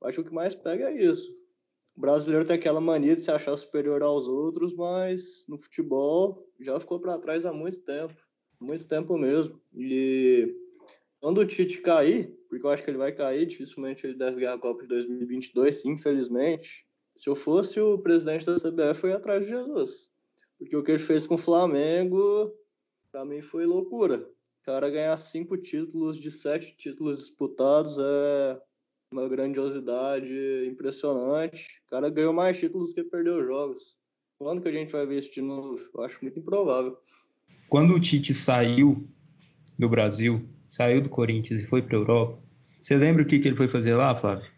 Acho 0.03 0.17
que 0.17 0.23
o 0.23 0.31
que 0.31 0.35
mais 0.35 0.57
pega 0.57 0.91
é 0.91 1.05
isso. 1.05 1.47
O 1.99 2.01
brasileiro 2.01 2.47
tem 2.47 2.55
aquela 2.55 2.81
mania 2.81 3.17
de 3.17 3.25
se 3.25 3.31
achar 3.33 3.57
superior 3.57 4.05
aos 4.05 4.29
outros, 4.29 4.73
mas 4.77 5.45
no 5.49 5.59
futebol 5.59 6.49
já 6.61 6.79
ficou 6.79 7.01
para 7.01 7.19
trás 7.19 7.45
há 7.45 7.53
muito 7.53 7.81
tempo, 7.81 8.15
muito 8.61 8.87
tempo 8.87 9.19
mesmo. 9.19 9.61
E 9.75 10.55
quando 11.21 11.39
o 11.39 11.45
Tite 11.45 11.81
cair, 11.81 12.33
porque 12.49 12.65
eu 12.65 12.71
acho 12.71 12.85
que 12.85 12.91
ele 12.91 12.99
vai 12.99 13.11
cair, 13.11 13.47
dificilmente 13.47 14.07
ele 14.07 14.15
deve 14.15 14.37
ganhar 14.37 14.55
a 14.55 14.59
Copa 14.61 14.83
de 14.83 14.87
2022, 14.91 15.85
infelizmente. 15.87 16.87
Se 17.17 17.29
eu 17.29 17.35
fosse 17.35 17.81
o 17.81 17.99
presidente 17.99 18.47
da 18.47 18.55
CBF, 18.55 19.03
eu 19.03 19.11
ia 19.11 19.17
atrás 19.17 19.45
de 19.45 19.51
Jesus. 19.51 20.09
Porque 20.57 20.77
o 20.77 20.85
que 20.85 20.93
ele 20.93 21.01
fez 21.01 21.27
com 21.27 21.35
o 21.35 21.39
Flamengo, 21.39 22.55
para 23.11 23.25
mim, 23.25 23.43
foi 23.43 23.67
loucura. 23.67 24.19
O 24.19 24.65
cara 24.65 24.89
ganhar 24.89 25.17
cinco 25.17 25.57
títulos 25.57 26.17
de 26.17 26.31
sete 26.31 26.77
títulos 26.77 27.19
disputados 27.19 27.99
é 27.99 28.63
uma 29.13 29.29
grandiosidade 29.29 30.67
impressionante. 30.67 31.81
O 31.87 31.91
cara 31.91 32.11
ganhou 32.11 32.33
mais 32.33 32.59
títulos 32.59 32.91
do 32.91 32.95
que 32.95 33.05
perdeu 33.05 33.47
jogos. 33.47 33.97
Quando 34.39 34.63
que 34.63 34.69
a 34.69 34.73
gente 34.73 34.93
vai 34.93 35.07
ver 35.07 35.19
isso 35.19 35.33
de 35.33 35.43
novo? 35.43 35.79
Eu 35.95 36.03
acho 36.03 36.19
muito 36.23 36.39
improvável. 36.39 36.97
Quando 37.69 37.95
o 37.95 38.01
Tite 38.01 38.33
saiu 38.33 39.09
do 39.79 39.89
Brasil, 39.89 40.49
saiu 40.69 41.01
do 41.01 41.09
Corinthians 41.09 41.63
e 41.63 41.67
foi 41.67 41.83
para 41.83 41.97
a 41.97 42.01
Europa, 42.01 42.43
você 42.81 42.97
lembra 42.97 43.23
o 43.23 43.27
que, 43.27 43.39
que 43.39 43.49
ele 43.49 43.57
foi 43.57 43.69
fazer 43.69 43.95
lá, 43.95 44.15
Flávio? 44.15 44.49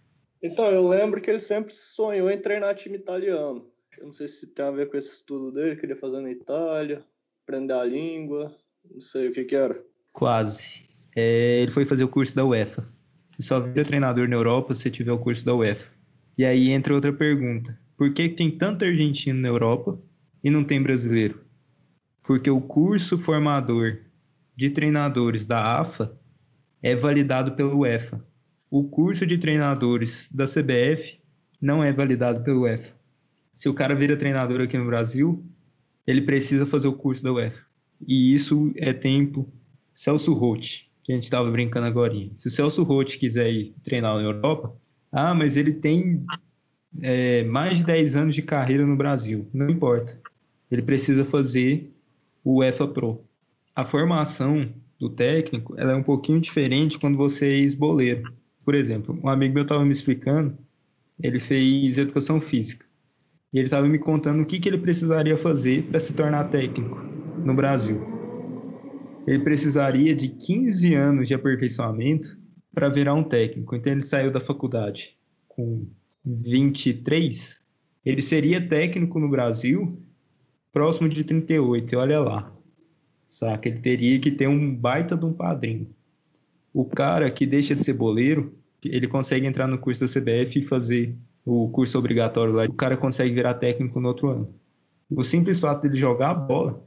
Então, 0.43 0.71
eu 0.71 0.87
lembro 0.87 1.21
que 1.21 1.31
ele 1.31 1.39
sempre 1.39 1.73
sonhou 1.73 2.31
em 2.31 2.39
treinar 2.39 2.75
time 2.75 2.97
italiano. 2.97 3.67
Eu 3.99 4.07
não 4.07 4.13
sei 4.13 4.29
se 4.29 4.47
tem 4.47 4.65
a 4.65 4.71
ver 4.71 4.89
com 4.89 4.97
esse 4.97 5.15
estudo 5.15 5.53
dele, 5.53 5.77
que 5.77 5.85
ele 5.85 5.93
ia 5.93 5.99
fazer 5.99 6.21
na 6.21 6.31
Itália, 6.31 7.05
aprender 7.43 7.75
a 7.75 7.85
língua, 7.85 8.55
não 8.91 9.01
sei 9.01 9.29
o 9.29 9.33
que 9.33 9.45
que 9.45 9.57
era. 9.57 9.83
Quase. 10.13 10.89
É, 11.15 11.61
ele 11.61 11.71
foi 11.71 11.85
fazer 11.85 12.05
o 12.05 12.09
curso 12.09 12.35
da 12.35 12.45
UEFA. 12.45 12.87
E 13.41 13.43
só 13.43 13.59
vira 13.59 13.87
treinador 13.87 14.29
na 14.29 14.37
Europa 14.37 14.75
se 14.75 14.91
tiver 14.91 15.13
o 15.13 15.19
curso 15.19 15.47
da 15.47 15.55
UEFA. 15.55 15.91
E 16.37 16.45
aí 16.45 16.69
entra 16.69 16.93
outra 16.93 17.11
pergunta. 17.11 17.75
Por 17.97 18.13
que 18.13 18.29
tem 18.29 18.51
tanto 18.51 18.85
argentino 18.85 19.41
na 19.41 19.49
Europa 19.49 19.99
e 20.45 20.51
não 20.51 20.63
tem 20.63 20.83
brasileiro? 20.83 21.41
Porque 22.23 22.51
o 22.51 22.61
curso 22.61 23.17
formador 23.17 23.97
de 24.55 24.69
treinadores 24.69 25.47
da 25.47 25.81
AFA 25.81 26.15
é 26.83 26.95
validado 26.95 27.53
pela 27.53 27.75
UEFA. 27.75 28.23
O 28.71 28.85
curso 28.85 29.25
de 29.25 29.39
treinadores 29.39 30.29
da 30.31 30.45
CBF 30.45 31.19
não 31.59 31.83
é 31.83 31.95
validado 31.95 32.45
pela 32.45 32.61
UEFA. 32.61 32.95
Se 33.55 33.71
o 33.71 33.75
cara 33.75 33.95
vira 33.95 34.19
treinador 34.19 34.61
aqui 34.61 34.77
no 34.77 34.85
Brasil, 34.85 35.43
ele 36.07 36.21
precisa 36.21 36.67
fazer 36.67 36.89
o 36.89 36.93
curso 36.93 37.23
da 37.23 37.33
UEFA. 37.33 37.65
E 38.07 38.35
isso 38.35 38.71
é 38.77 38.93
tempo. 38.93 39.51
Celso 39.95 40.35
Roth, 40.35 40.90
que 41.11 41.13
a 41.13 41.17
gente 41.17 41.25
estava 41.25 41.51
brincando 41.51 41.87
agora. 41.87 42.15
Se 42.37 42.47
o 42.47 42.51
Celso 42.51 42.85
Roth 42.85 43.17
quiser 43.19 43.51
ir 43.51 43.75
treinar 43.83 44.15
na 44.15 44.23
Europa, 44.23 44.73
ah, 45.11 45.35
mas 45.35 45.57
ele 45.57 45.73
tem 45.73 46.25
é, 47.03 47.43
mais 47.45 47.79
de 47.79 47.85
10 47.85 48.15
anos 48.15 48.35
de 48.35 48.43
carreira 48.43 48.87
no 48.87 48.97
Brasil. 48.97 49.49
Não 49.53 49.69
importa. 49.69 50.21
Ele 50.71 50.83
precisa 50.83 51.25
fazer 51.25 51.91
o 52.45 52.59
UEFA 52.59 52.87
Pro. 52.87 53.25
A 53.75 53.85
formação 53.85 54.73
do 55.01 55.11
técnico 55.11 55.75
ela 55.77 55.93
é 55.93 55.97
um 55.97 56.03
pouquinho 56.03 56.41
diferente 56.41 56.97
quando 56.97 57.17
você 57.17 57.47
é 57.47 57.59
ex-boleiro. 57.59 58.33
Por 58.65 58.77
exemplo, 58.77 59.19
um 59.21 59.29
amigo 59.29 59.55
meu 59.55 59.65
estava 59.65 59.85
me 59.85 59.91
explicando, 59.91 60.57
ele 61.21 61.41
fez 61.41 61.99
educação 61.99 62.41
física. 62.41 62.87
E 63.53 63.59
ele 63.59 63.67
estava 63.67 63.89
me 63.89 63.99
contando 63.99 64.43
o 64.43 64.47
que, 64.47 64.61
que 64.61 64.69
ele 64.69 64.79
precisaria 64.79 65.37
fazer 65.37 65.83
para 65.85 65.99
se 65.99 66.13
tornar 66.13 66.45
técnico 66.45 67.01
no 67.45 67.53
Brasil. 67.53 68.20
Ele 69.31 69.45
precisaria 69.45 70.13
de 70.13 70.27
15 70.27 70.93
anos 70.93 71.29
de 71.29 71.35
aperfeiçoamento 71.35 72.37
para 72.75 72.89
virar 72.89 73.15
um 73.15 73.23
técnico. 73.23 73.77
Então 73.77 73.93
ele 73.93 74.03
saiu 74.03 74.33
da 74.33 74.41
faculdade 74.41 75.17
com 75.47 75.87
23. 76.25 77.63
Ele 78.05 78.21
seria 78.21 78.67
técnico 78.67 79.21
no 79.21 79.29
Brasil 79.29 80.03
próximo 80.73 81.09
de 81.09 81.23
38, 81.23 81.93
e 81.93 81.97
olha 81.97 82.19
lá. 82.19 82.53
Saca? 83.25 83.69
Ele 83.69 83.79
teria 83.79 84.19
que 84.19 84.33
ter 84.33 84.49
um 84.49 84.75
baita 84.75 85.17
de 85.17 85.25
um 85.25 85.33
padrinho. 85.33 85.89
O 86.75 86.85
cara 86.85 87.31
que 87.31 87.47
deixa 87.47 87.77
de 87.77 87.85
ser 87.85 87.93
boleiro, 87.93 88.53
ele 88.85 89.07
consegue 89.07 89.47
entrar 89.47 89.69
no 89.69 89.79
curso 89.79 90.05
da 90.05 90.13
CBF 90.13 90.59
e 90.59 90.65
fazer 90.65 91.15
o 91.47 91.69
curso 91.69 91.97
obrigatório 91.97 92.53
lá, 92.53 92.65
o 92.65 92.73
cara 92.73 92.97
consegue 92.97 93.33
virar 93.33 93.55
técnico 93.55 94.01
no 94.01 94.09
outro 94.09 94.29
ano. 94.29 94.53
O 95.09 95.23
simples 95.23 95.61
fato 95.61 95.83
dele 95.83 95.95
jogar 95.95 96.31
a 96.31 96.35
bola 96.35 96.83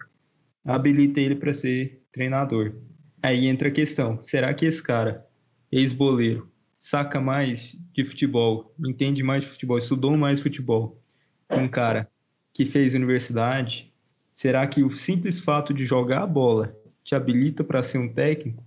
habilita 0.72 1.20
ele 1.20 1.36
para 1.36 1.53
ser 1.53 2.01
treinador. 2.12 2.75
Aí 3.22 3.48
entra 3.48 3.67
a 3.67 3.72
questão: 3.72 4.22
será 4.22 4.53
que 4.53 4.65
esse 4.65 4.82
cara, 4.82 5.25
ex-boleiro, 5.72 6.51
saca 6.75 7.20
mais 7.22 7.77
de 7.93 8.03
futebol, 8.03 8.74
entende 8.86 9.24
mais 9.24 9.43
de 9.43 9.50
futebol, 9.50 9.77
estudou 9.77 10.17
mais 10.17 10.41
futebol 10.41 11.01
que 11.50 11.58
um 11.58 11.67
cara 11.67 12.10
que 12.53 12.65
fez 12.65 12.96
universidade? 12.96 13.93
Será 14.34 14.65
que 14.67 14.84
o 14.84 14.91
simples 14.91 15.39
fato 15.39 15.74
de 15.74 15.86
jogar 15.86 16.24
a 16.24 16.27
bola 16.27 16.75
te 17.03 17.15
habilita 17.15 17.63
para 17.63 17.84
ser 17.84 18.00
um 18.00 18.12
técnico? 18.12 18.63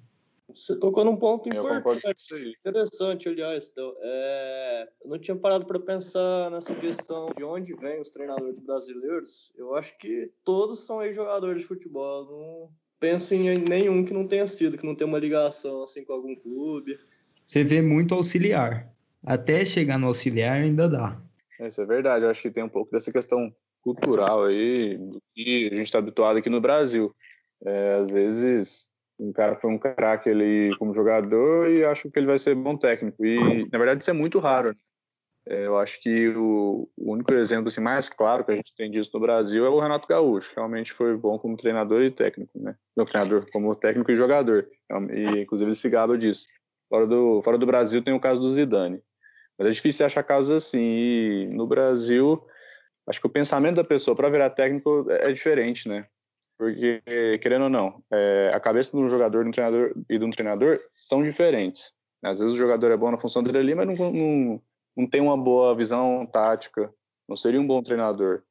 Você 0.57 0.75
tocou 0.79 1.05
num 1.05 1.17
ponto 1.17 1.51
importante, 1.51 2.57
interessante, 2.59 3.29
aliás. 3.29 3.69
Então, 3.71 3.95
é... 4.01 4.89
Eu 5.05 5.11
não 5.11 5.19
tinha 5.19 5.37
parado 5.37 5.67
para 5.67 5.79
pensar 5.79 6.51
nessa 6.51 6.75
questão 6.75 7.31
de 7.37 7.45
onde 7.45 7.75
vêm 7.75 8.01
os 8.01 8.09
treinadores 8.09 8.59
brasileiros. 8.59 9.53
Eu 9.55 9.75
acho 9.75 9.97
que 9.99 10.33
todos 10.43 10.87
são 10.87 11.03
ex-jogadores 11.03 11.61
de 11.61 11.69
futebol. 11.69 12.25
Não 12.25 12.71
penso 12.99 13.35
em 13.35 13.59
nenhum 13.59 14.03
que 14.03 14.15
não 14.15 14.27
tenha 14.27 14.47
sido, 14.47 14.79
que 14.79 14.87
não 14.87 14.95
tenha 14.95 15.07
uma 15.07 15.19
ligação 15.19 15.83
assim 15.83 16.03
com 16.03 16.15
algum 16.15 16.35
clube. 16.35 16.99
Você 17.45 17.63
vê 17.63 17.83
muito 17.83 18.15
auxiliar. 18.15 18.91
Até 19.23 19.63
chegar 19.67 19.99
no 19.99 20.07
auxiliar 20.07 20.57
ainda 20.57 20.89
dá. 20.89 21.21
Isso 21.61 21.83
é 21.83 21.85
verdade. 21.85 22.25
Eu 22.25 22.31
acho 22.31 22.41
que 22.41 22.51
tem 22.51 22.65
um 22.65 22.69
pouco 22.69 22.91
dessa 22.91 23.13
questão 23.13 23.55
cultural 23.83 24.45
aí, 24.45 24.97
do 24.97 25.21
que 25.35 25.69
a 25.71 25.75
gente 25.75 25.85
está 25.85 25.99
habituado 25.99 26.39
aqui 26.39 26.49
no 26.49 26.63
Brasil. 26.63 27.15
É, 27.63 27.95
às 27.95 28.09
vezes 28.09 28.91
um 29.19 29.33
cara 29.33 29.57
foi 29.57 29.71
um 29.71 29.79
craque 29.79 30.29
ele 30.29 30.75
como 30.77 30.95
jogador 30.95 31.71
e 31.71 31.85
acho 31.85 32.11
que 32.11 32.19
ele 32.19 32.27
vai 32.27 32.39
ser 32.39 32.55
bom 32.55 32.77
técnico. 32.77 33.25
E 33.25 33.69
na 33.71 33.79
verdade 33.79 34.03
isso 34.03 34.11
é 34.11 34.15
muito 34.15 34.39
raro. 34.39 34.71
Né? 34.71 34.77
É, 35.49 35.67
eu 35.67 35.79
acho 35.79 36.01
que 36.01 36.29
o, 36.31 36.89
o, 36.97 37.13
único 37.13 37.33
exemplo 37.33 37.69
assim, 37.69 37.81
mais 37.81 38.09
claro 38.09 38.45
que 38.45 38.51
a 38.51 38.57
gente 38.57 38.75
tem 38.75 38.91
disso 38.91 39.11
no 39.15 39.21
Brasil 39.21 39.65
é 39.65 39.69
o 39.69 39.79
Renato 39.79 40.09
Gaúcho, 40.09 40.51
que 40.51 40.57
realmente 40.57 40.93
foi 40.93 41.17
bom 41.17 41.39
como 41.39 41.57
treinador 41.57 42.03
e 42.03 42.11
técnico, 42.11 42.51
né? 42.59 42.75
Não, 42.97 43.05
treinador, 43.05 43.47
como 43.53 43.75
técnico 43.77 44.11
e 44.11 44.17
jogador. 44.17 44.69
E 45.13 45.43
inclusive 45.43 45.69
ele 45.69 45.77
se 45.77 45.89
gaba 45.89 46.19
disso. 46.19 46.47
Fora 46.89 47.07
do, 47.07 47.41
fora 47.43 47.57
do 47.57 47.67
Brasil 47.67 48.03
tem 48.03 48.13
o 48.13 48.21
caso 48.21 48.41
do 48.41 48.51
Zidane. 48.51 49.01
Mas 49.57 49.69
é 49.69 49.71
difícil 49.71 50.05
achar 50.05 50.25
casos 50.25 50.51
assim. 50.51 50.83
E 50.83 51.47
no 51.53 51.67
Brasil, 51.67 52.45
acho 53.09 53.21
que 53.21 53.27
o 53.27 53.31
pensamento 53.31 53.77
da 53.77 53.85
pessoa 53.85 54.17
para 54.17 54.29
virar 54.29 54.51
técnico 54.51 55.07
é, 55.09 55.31
é 55.31 55.33
diferente, 55.33 55.89
né? 55.89 56.07
Porque, 56.59 57.03
querendo 57.43 57.65
ou 57.65 57.71
não, 57.71 58.03
é, 58.11 58.51
a 58.55 58.59
cabeça 58.59 58.91
de 58.91 58.97
um 58.97 59.09
jogador 59.09 59.43
de 59.43 59.49
um 59.49 59.53
treinador, 59.53 59.93
e 60.09 60.19
de 60.19 60.25
um 60.25 60.31
treinador 60.31 60.81
são 60.95 61.23
diferentes. 61.23 61.93
Às 62.23 62.39
vezes 62.39 62.55
o 62.55 62.59
jogador 62.59 62.91
é 62.91 62.97
bom 62.97 63.11
na 63.11 63.19
função 63.19 63.43
dele 63.43 63.59
ali, 63.59 63.75
mas 63.75 63.87
não, 63.87 64.13
não, 64.13 64.63
não 64.97 65.07
tem 65.07 65.21
uma 65.21 65.37
boa 65.37 65.75
visão 65.75 66.27
tática, 66.27 66.93
não 67.29 67.37
seria 67.37 67.61
um 67.61 67.67
bom 67.67 67.83
treinador. 67.83 68.43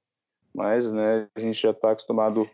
Mas 0.54 0.92
né, 0.92 1.28
a 1.36 1.40
gente 1.40 1.60
já 1.62 1.72
está 1.72 1.92
acostumado 1.92 2.50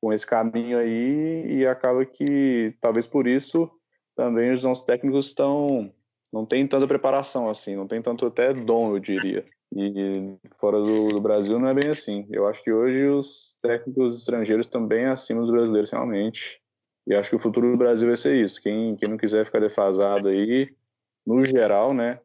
com 0.00 0.12
esse 0.12 0.26
caminho 0.26 0.78
aí 0.78 1.46
e 1.46 1.66
acaba 1.66 2.04
que, 2.04 2.74
talvez 2.80 3.06
por 3.06 3.26
isso, 3.26 3.70
também 4.16 4.52
os 4.52 4.64
nossos 4.64 4.84
técnicos 4.84 5.26
estão 5.26 5.92
não 6.32 6.46
tem 6.46 6.66
tanta 6.66 6.86
preparação 6.86 7.48
assim, 7.48 7.74
não 7.74 7.88
tem 7.88 8.00
tanto 8.00 8.26
até 8.26 8.52
dom, 8.54 8.94
eu 8.94 9.00
diria. 9.00 9.44
E 9.74 10.36
fora 10.56 10.78
do, 10.78 11.08
do, 11.08 11.20
Brasil 11.20 11.58
não 11.58 11.68
é 11.68 11.74
bem 11.74 11.90
assim. 11.90 12.26
Eu 12.30 12.46
acho 12.46 12.62
que 12.62 12.72
hoje 12.72 13.06
os 13.06 13.58
técnicos 13.62 14.18
estrangeiros 14.18 14.66
estão 14.66 14.84
bem 14.84 15.06
acima 15.06 15.40
dos 15.40 15.50
brasileiros, 15.50 15.90
realmente. 15.90 16.60
E 17.06 17.14
acho 17.14 17.30
que 17.30 17.36
o 17.36 17.40
futuro 17.40 17.70
do 17.70 17.76
Brasil 17.76 18.08
vai 18.08 18.16
ser 18.16 18.36
isso. 18.36 18.60
Quem, 18.60 18.96
quem 18.96 19.08
não 19.08 19.16
quiser 19.16 19.44
ficar 19.44 19.60
defasado 19.60 20.28
aí, 20.28 20.68
no 21.24 21.44
geral, 21.44 21.94
né, 21.94 22.18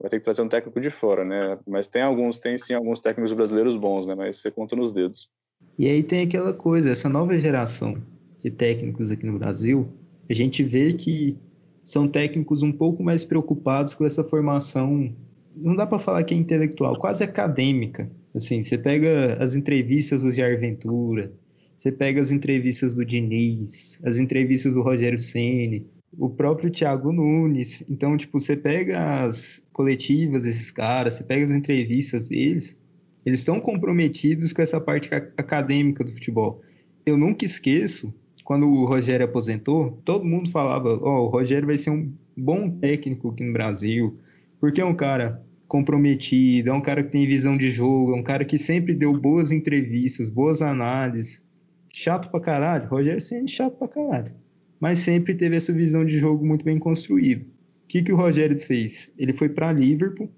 vai 0.00 0.10
ter 0.10 0.18
que 0.18 0.24
trazer 0.24 0.42
um 0.42 0.48
técnico 0.48 0.80
de 0.80 0.90
fora, 0.90 1.24
né? 1.24 1.58
Mas 1.66 1.86
tem 1.86 2.02
alguns, 2.02 2.38
tem 2.38 2.58
sim 2.58 2.74
alguns 2.74 3.00
técnicos 3.00 3.32
brasileiros 3.32 3.76
bons, 3.76 4.06
né? 4.06 4.14
Mas 4.14 4.38
você 4.38 4.50
conta 4.50 4.74
nos 4.74 4.92
dedos. 4.92 5.30
E 5.78 5.88
aí 5.88 6.02
tem 6.02 6.22
aquela 6.22 6.52
coisa, 6.52 6.90
essa 6.90 7.08
nova 7.08 7.36
geração 7.36 8.00
de 8.40 8.50
técnicos 8.50 9.10
aqui 9.10 9.26
no 9.26 9.38
Brasil, 9.38 9.88
a 10.28 10.32
gente 10.32 10.62
vê 10.62 10.92
que 10.92 11.38
são 11.82 12.08
técnicos 12.08 12.62
um 12.62 12.72
pouco 12.72 13.02
mais 13.02 13.24
preocupados 13.24 13.94
com 13.94 14.04
essa 14.04 14.22
formação 14.22 15.14
não 15.56 15.74
dá 15.74 15.86
para 15.86 15.98
falar 15.98 16.24
que 16.24 16.34
é 16.34 16.36
intelectual, 16.36 16.98
quase 16.98 17.24
acadêmica. 17.24 18.10
Assim, 18.34 18.62
você 18.62 18.78
pega 18.78 19.36
as 19.40 19.54
entrevistas 19.54 20.22
do 20.22 20.32
Jair 20.32 20.58
Ventura, 20.58 21.32
você 21.76 21.90
pega 21.92 22.20
as 22.20 22.30
entrevistas 22.30 22.94
do 22.94 23.04
Diniz, 23.04 24.00
as 24.04 24.18
entrevistas 24.18 24.74
do 24.74 24.82
Rogério 24.82 25.18
Ceni, 25.18 25.86
o 26.16 26.28
próprio 26.28 26.70
Thiago 26.70 27.12
Nunes. 27.12 27.84
Então, 27.88 28.16
tipo, 28.16 28.40
você 28.40 28.56
pega 28.56 29.24
as 29.24 29.62
coletivas 29.72 30.42
desses 30.42 30.70
caras, 30.70 31.14
você 31.14 31.24
pega 31.24 31.44
as 31.44 31.50
entrevistas 31.50 32.28
deles, 32.28 32.78
eles 33.24 33.40
estão 33.40 33.60
comprometidos 33.60 34.52
com 34.52 34.62
essa 34.62 34.80
parte 34.80 35.12
acadêmica 35.12 36.02
do 36.02 36.12
futebol. 36.12 36.62
Eu 37.04 37.16
nunca 37.16 37.44
esqueço, 37.44 38.12
quando 38.44 38.66
o 38.66 38.86
Rogério 38.86 39.26
aposentou, 39.26 40.00
todo 40.04 40.24
mundo 40.24 40.50
falava, 40.50 40.98
ó, 41.02 41.20
oh, 41.20 41.24
o 41.26 41.28
Rogério 41.28 41.66
vai 41.66 41.76
ser 41.76 41.90
um 41.90 42.12
bom 42.36 42.70
técnico 42.70 43.28
aqui 43.30 43.44
no 43.44 43.52
Brasil, 43.52 44.18
porque 44.60 44.80
é 44.80 44.84
um 44.84 44.94
cara 44.94 45.42
comprometido, 45.66 46.70
é 46.70 46.72
um 46.72 46.80
cara 46.80 47.02
que 47.02 47.10
tem 47.10 47.26
visão 47.26 47.56
de 47.56 47.68
jogo, 47.68 48.14
é 48.14 48.16
um 48.16 48.22
cara 48.22 48.44
que 48.44 48.56
sempre 48.56 48.94
deu 48.94 49.12
boas 49.18 49.52
entrevistas, 49.52 50.30
boas 50.30 50.62
análises. 50.62 51.44
Chato 51.92 52.30
pra 52.30 52.40
caralho, 52.40 52.88
Rogério 52.88 53.20
sempre 53.20 53.52
chato 53.52 53.76
pra 53.76 53.88
caralho. 53.88 54.32
Mas 54.80 55.00
sempre 55.00 55.34
teve 55.34 55.56
essa 55.56 55.72
visão 55.72 56.04
de 56.04 56.18
jogo 56.18 56.46
muito 56.46 56.64
bem 56.64 56.78
construída. 56.78 57.44
O 57.44 57.88
que, 57.88 58.02
que 58.02 58.12
o 58.12 58.16
Rogério 58.16 58.58
fez? 58.58 59.12
Ele 59.18 59.32
foi 59.32 59.48
para 59.48 59.72
Liverpool, 59.72 60.30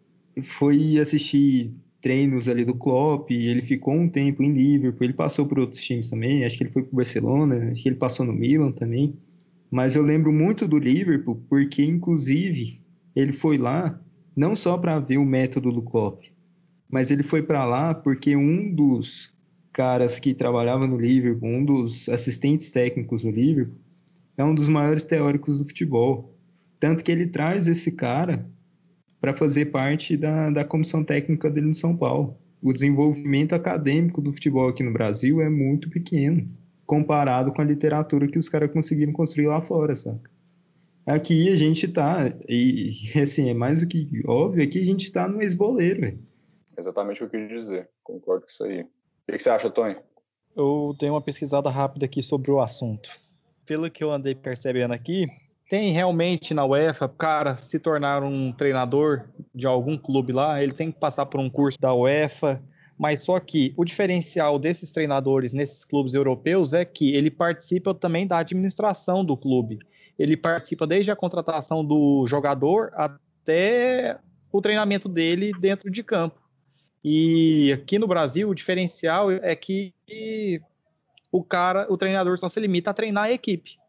foi 0.43 0.99
assistir 0.99 1.73
treinos 2.01 2.49
ali 2.49 2.65
do 2.65 2.75
Klopp, 2.75 3.31
ele 3.31 3.61
ficou 3.61 3.95
um 3.95 4.09
tempo 4.09 4.43
em 4.43 4.53
Liverpool, 4.53 5.05
ele 5.05 5.13
passou 5.13 5.47
por 5.47 5.59
outros 5.59 5.83
times 5.83 6.09
também, 6.09 6.45
acho 6.45 6.57
que 6.57 6.65
ele 6.65 6.73
foi 6.73 6.83
pro 6.83 6.97
Barcelona, 6.97 7.71
acho 7.71 7.83
que 7.83 7.89
ele 7.89 7.97
passou 7.97 8.25
no 8.25 8.33
Milan 8.33 8.73
também. 8.73 9.15
Mas 9.71 9.95
eu 9.95 10.03
lembro 10.03 10.33
muito 10.33 10.67
do 10.67 10.79
Liverpool, 10.79 11.43
porque 11.49 11.85
inclusive 11.85 12.81
ele 13.15 13.33
foi 13.33 13.59
lá 13.59 14.01
não 14.37 14.55
só 14.55 14.77
para 14.79 14.99
ver 14.99 15.19
o 15.19 15.25
método 15.25 15.73
do 15.73 15.83
Klopp, 15.83 16.25
mas 16.89 17.11
ele 17.11 17.23
foi 17.23 17.43
para 17.43 17.65
lá 17.65 17.95
porque 17.95 18.37
um 18.37 18.75
dos 18.75 19.33
caras 19.73 20.19
que 20.19 20.35
trabalhava 20.35 20.87
no 20.87 20.99
Liverpool, 20.99 21.49
um 21.49 21.65
dos 21.65 22.09
assistentes 22.09 22.71
técnicos 22.71 23.23
do 23.23 23.31
Liverpool, 23.31 23.79
é 24.37 24.45
um 24.45 24.55
dos 24.55 24.69
maiores 24.69 25.05
teóricos 25.05 25.59
do 25.59 25.65
futebol. 25.65 26.35
Tanto 26.79 27.05
que 27.05 27.13
ele 27.13 27.27
traz 27.27 27.69
esse 27.69 27.93
cara 27.93 28.51
para 29.21 29.35
fazer 29.35 29.67
parte 29.67 30.17
da, 30.17 30.51
da 30.51 30.65
comissão 30.65 31.05
técnica 31.05 31.51
dele 31.51 31.67
no 31.67 31.75
São 31.75 31.97
Paulo. 31.97 32.37
O 32.63 32.73
desenvolvimento 32.73 33.55
acadêmico 33.55 34.21
do 34.21 34.33
futebol 34.33 34.69
aqui 34.69 34.83
no 34.83 34.93
Brasil 34.93 35.41
é 35.41 35.49
muito 35.49 35.89
pequeno, 35.91 36.49
comparado 36.87 37.53
com 37.53 37.61
a 37.61 37.65
literatura 37.65 38.27
que 38.27 38.39
os 38.39 38.49
caras 38.49 38.73
conseguiram 38.73 39.13
construir 39.13 39.47
lá 39.47 39.61
fora, 39.61 39.95
saca? 39.95 40.31
Aqui 41.11 41.53
a 41.53 41.57
gente 41.57 41.89
tá, 41.89 42.33
e 42.49 42.93
assim, 43.21 43.51
é 43.51 43.55
mais 43.55 43.81
do 43.81 43.87
que 43.89 44.09
óbvio, 44.29 44.63
aqui 44.63 44.81
a 44.81 44.85
gente 44.85 45.11
tá 45.11 45.27
no 45.27 45.43
ex-boleiro. 45.43 46.17
Exatamente 46.79 47.25
o 47.25 47.29
que 47.29 47.37
eu 47.37 47.49
quis 47.49 47.49
dizer. 47.49 47.89
Concordo 48.05 48.43
com 48.43 48.49
isso 48.49 48.63
aí. 48.63 48.83
O 48.83 49.33
que 49.33 49.39
você 49.41 49.51
acha, 49.51 49.69
Tony? 49.69 49.97
Eu 50.57 50.95
dei 50.97 51.11
uma 51.11 51.21
pesquisada 51.21 51.69
rápida 51.69 52.07
aqui 52.07 52.23
sobre 52.23 52.53
o 52.53 52.61
assunto. 52.61 53.11
Pelo 53.67 53.91
que 53.91 54.05
eu 54.05 54.13
andei 54.13 54.37
percebendo 54.37 54.95
aqui, 54.95 55.27
tem 55.69 55.91
realmente 55.93 56.55
na 56.55 56.65
UEFA, 56.65 57.09
cara, 57.09 57.57
se 57.57 57.81
tornar 57.81 58.23
um 58.23 58.53
treinador 58.53 59.25
de 59.53 59.67
algum 59.67 59.99
clube 59.99 60.33
lá, 60.33 60.63
ele 60.63 60.73
tem 60.73 60.93
que 60.93 61.01
passar 61.01 61.27
por 61.27 61.41
um 61.41 61.51
curso 61.51 61.77
da 61.81 61.93
UEFA, 61.93 62.63
mas 62.97 63.23
só 63.23 63.41
que 63.41 63.75
o 63.77 63.85
diferencial 63.85 64.61
desses 64.61 64.93
treinadores 64.93 65.53
nesses 65.53 65.85
clubes 65.85 66.15
europeus 66.15 66.73
é 66.73 66.85
que 66.85 67.13
ele 67.15 67.33
participa 67.33 67.93
também 67.93 68.29
da 68.29 68.39
administração 68.39 69.25
do 69.25 69.37
clube. 69.37 69.81
Ele 70.21 70.37
participa 70.37 70.87
desde 70.87 71.11
a 71.11 71.17
contratação 71.17 71.85
do 71.85 72.25
jogador 72.29 72.93
até 72.95 74.19
o 74.53 74.61
treinamento 74.61 75.09
dele 75.09 75.53
dentro 75.59 75.91
de 75.91 76.05
campo. 76.05 76.39
E 77.03 77.73
aqui 77.73 77.99
no 77.99 78.07
Brasil, 78.07 78.49
o 78.49 78.55
diferencial 78.55 79.33
é 79.33 79.57
que 79.57 79.93
o 81.33 81.43
cara, 81.43 81.87
o 81.91 81.97
treinador 81.97 82.39
só 82.39 82.49
se 82.49 82.61
limita 82.61 82.91
a 82.91 82.95
treinar 82.95 83.25
a 83.25 83.33
equipe 83.33 83.81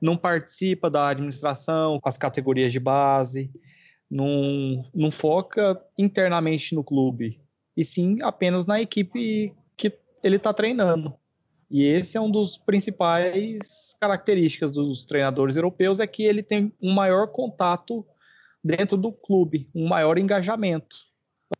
não 0.00 0.16
participa 0.16 0.90
da 0.90 1.08
administração, 1.08 2.00
as 2.02 2.16
categorias 2.16 2.72
de 2.72 2.80
base, 2.80 3.50
não, 4.10 4.84
não 4.94 5.10
foca 5.10 5.80
internamente 5.96 6.74
no 6.74 6.82
clube, 6.82 7.40
e 7.76 7.84
sim 7.84 8.18
apenas 8.22 8.66
na 8.66 8.80
equipe 8.80 9.52
que 9.76 9.92
ele 10.22 10.36
está 10.36 10.52
treinando. 10.52 11.14
E 11.70 11.84
esse 11.84 12.16
é 12.16 12.20
um 12.20 12.30
dos 12.30 12.56
principais 12.56 13.94
características 14.00 14.72
dos 14.72 15.04
treinadores 15.04 15.56
europeus, 15.56 16.00
é 16.00 16.06
que 16.06 16.22
ele 16.24 16.42
tem 16.42 16.72
um 16.80 16.92
maior 16.92 17.26
contato 17.28 18.06
dentro 18.64 18.96
do 18.96 19.12
clube, 19.12 19.68
um 19.74 19.86
maior 19.86 20.18
engajamento. 20.18 20.96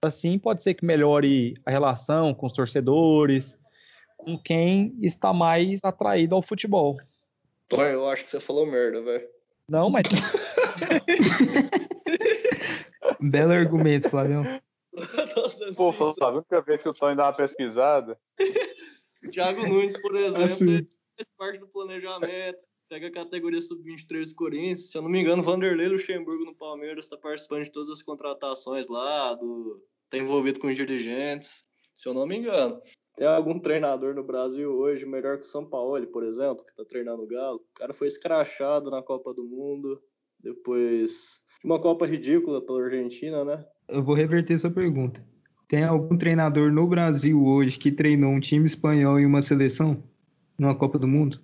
Assim, 0.02 0.38
pode 0.38 0.62
ser 0.62 0.74
que 0.74 0.84
melhore 0.84 1.54
a 1.64 1.70
relação 1.70 2.34
com 2.34 2.46
os 2.46 2.52
torcedores, 2.52 3.58
com 4.16 4.38
quem 4.38 4.96
está 5.02 5.32
mais 5.32 5.80
atraído 5.82 6.34
ao 6.34 6.42
futebol. 6.42 6.98
Pô, 7.68 7.82
eu 7.82 8.08
acho 8.08 8.24
que 8.24 8.30
você 8.30 8.40
falou 8.40 8.66
merda, 8.66 9.02
velho. 9.02 9.26
Não, 9.68 9.90
mas. 9.90 10.04
Belo 13.20 13.52
argumento, 13.52 14.08
Flavião. 14.08 14.44
Pô, 15.76 15.92
Flávio, 15.92 16.16
a 16.20 16.28
única 16.30 16.60
vez 16.62 16.82
que 16.82 16.88
o 16.88 16.94
Tony 16.94 17.16
dá 17.16 17.26
uma 17.26 17.32
pesquisada. 17.32 18.18
Thiago 19.30 19.66
Nunes, 19.66 20.00
por 20.00 20.14
exemplo, 20.14 20.44
assim. 20.44 20.86
faz 21.16 21.28
parte 21.36 21.58
do 21.58 21.68
planejamento. 21.68 22.58
Pega 22.88 23.08
a 23.08 23.12
categoria 23.12 23.60
sub-23 23.60 24.30
do 24.30 24.34
Corinthians. 24.34 24.90
Se 24.90 24.96
eu 24.96 25.02
não 25.02 25.10
me 25.10 25.20
engano, 25.20 25.42
Vanderlei 25.42 25.88
Luxemburgo 25.88 26.44
no 26.44 26.54
Palmeiras 26.54 27.04
está 27.04 27.18
participando 27.18 27.64
de 27.64 27.70
todas 27.70 27.90
as 27.90 28.02
contratações 28.02 28.88
lá, 28.88 29.34
do... 29.34 29.82
tá 30.08 30.16
envolvido 30.16 30.58
com 30.58 30.68
os 30.68 30.76
dirigentes. 30.76 31.66
Se 31.94 32.08
eu 32.08 32.14
não 32.14 32.26
me 32.26 32.38
engano. 32.38 32.80
Tem 33.16 33.26
algum 33.26 33.58
treinador 33.58 34.14
no 34.14 34.22
Brasil 34.22 34.70
hoje 34.70 35.04
melhor 35.04 35.38
que 35.38 35.44
o 35.44 35.50
São 35.50 35.68
Paulo, 35.68 36.06
por 36.06 36.22
exemplo, 36.22 36.64
que 36.64 36.74
tá 36.74 36.84
treinando 36.84 37.24
o 37.24 37.26
Galo? 37.26 37.56
O 37.56 37.74
cara 37.74 37.92
foi 37.92 38.06
escrachado 38.06 38.90
na 38.90 39.02
Copa 39.02 39.34
do 39.34 39.44
Mundo, 39.44 40.00
depois 40.38 41.42
de 41.60 41.68
uma 41.68 41.80
Copa 41.80 42.06
ridícula 42.06 42.64
pela 42.64 42.84
Argentina, 42.84 43.44
né? 43.44 43.66
Eu 43.88 44.04
vou 44.04 44.14
reverter 44.14 44.56
sua 44.56 44.70
pergunta. 44.70 45.20
Tem 45.68 45.84
algum 45.84 46.16
treinador 46.16 46.72
no 46.72 46.86
Brasil 46.86 47.44
hoje 47.44 47.78
que 47.78 47.92
treinou 47.92 48.30
um 48.30 48.40
time 48.40 48.64
espanhol 48.64 49.20
e 49.20 49.26
uma 49.26 49.42
seleção 49.42 50.02
numa 50.58 50.74
Copa 50.74 50.98
do 50.98 51.06
Mundo? 51.06 51.36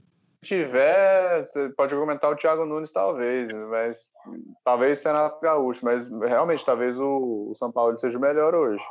Se 0.43 0.49
tiver, 0.49 1.47
você 1.47 1.69
pode 1.71 1.95
argumentar 1.95 2.31
o 2.31 2.37
Thiago 2.37 2.65
Nunes, 2.65 2.91
talvez, 2.91 3.53
mas 3.53 4.11
talvez 4.65 5.03
Renato 5.05 5.39
Gaúcho, 5.43 5.85
mas 5.85 6.09
realmente 6.09 6.65
talvez 6.65 6.99
o, 6.99 7.51
o 7.51 7.55
São 7.55 7.71
Paulo 7.71 7.99
seja 7.99 8.17
o 8.17 8.21
melhor 8.21 8.55
hoje. 8.55 8.83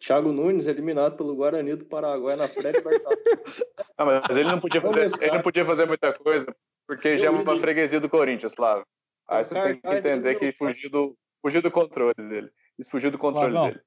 Thiago 0.00 0.32
Nunes 0.32 0.66
eliminado 0.66 1.16
pelo 1.16 1.36
Guarani 1.36 1.76
do 1.76 1.84
Paraguai 1.84 2.34
na 2.34 2.48
pré-libertadores. 2.48 3.62
mas 4.28 4.36
ele 4.36 4.50
não 4.50 4.60
podia 4.60 4.80
fazer, 4.80 5.24
ele 5.24 5.36
não 5.36 5.42
podia 5.42 5.64
fazer 5.64 5.86
muita 5.86 6.12
coisa, 6.12 6.52
porque 6.88 7.18
já 7.18 7.26
é 7.26 7.30
uma 7.30 7.60
freguesia 7.60 8.00
do 8.00 8.08
Corinthians, 8.08 8.52
Flávio. 8.52 8.84
Aí 9.28 9.44
você 9.44 9.54
tem 9.54 9.80
que 9.80 9.94
entender 9.94 10.34
que 10.34 10.52
fugiu 10.52 10.90
do, 10.90 11.16
fugiu 11.40 11.62
do 11.62 11.70
controle 11.70 12.14
dele. 12.16 12.50
Isso 12.76 12.90
fugiu 12.90 13.12
do 13.12 13.18
controle 13.18 13.56
dele. 13.60 13.80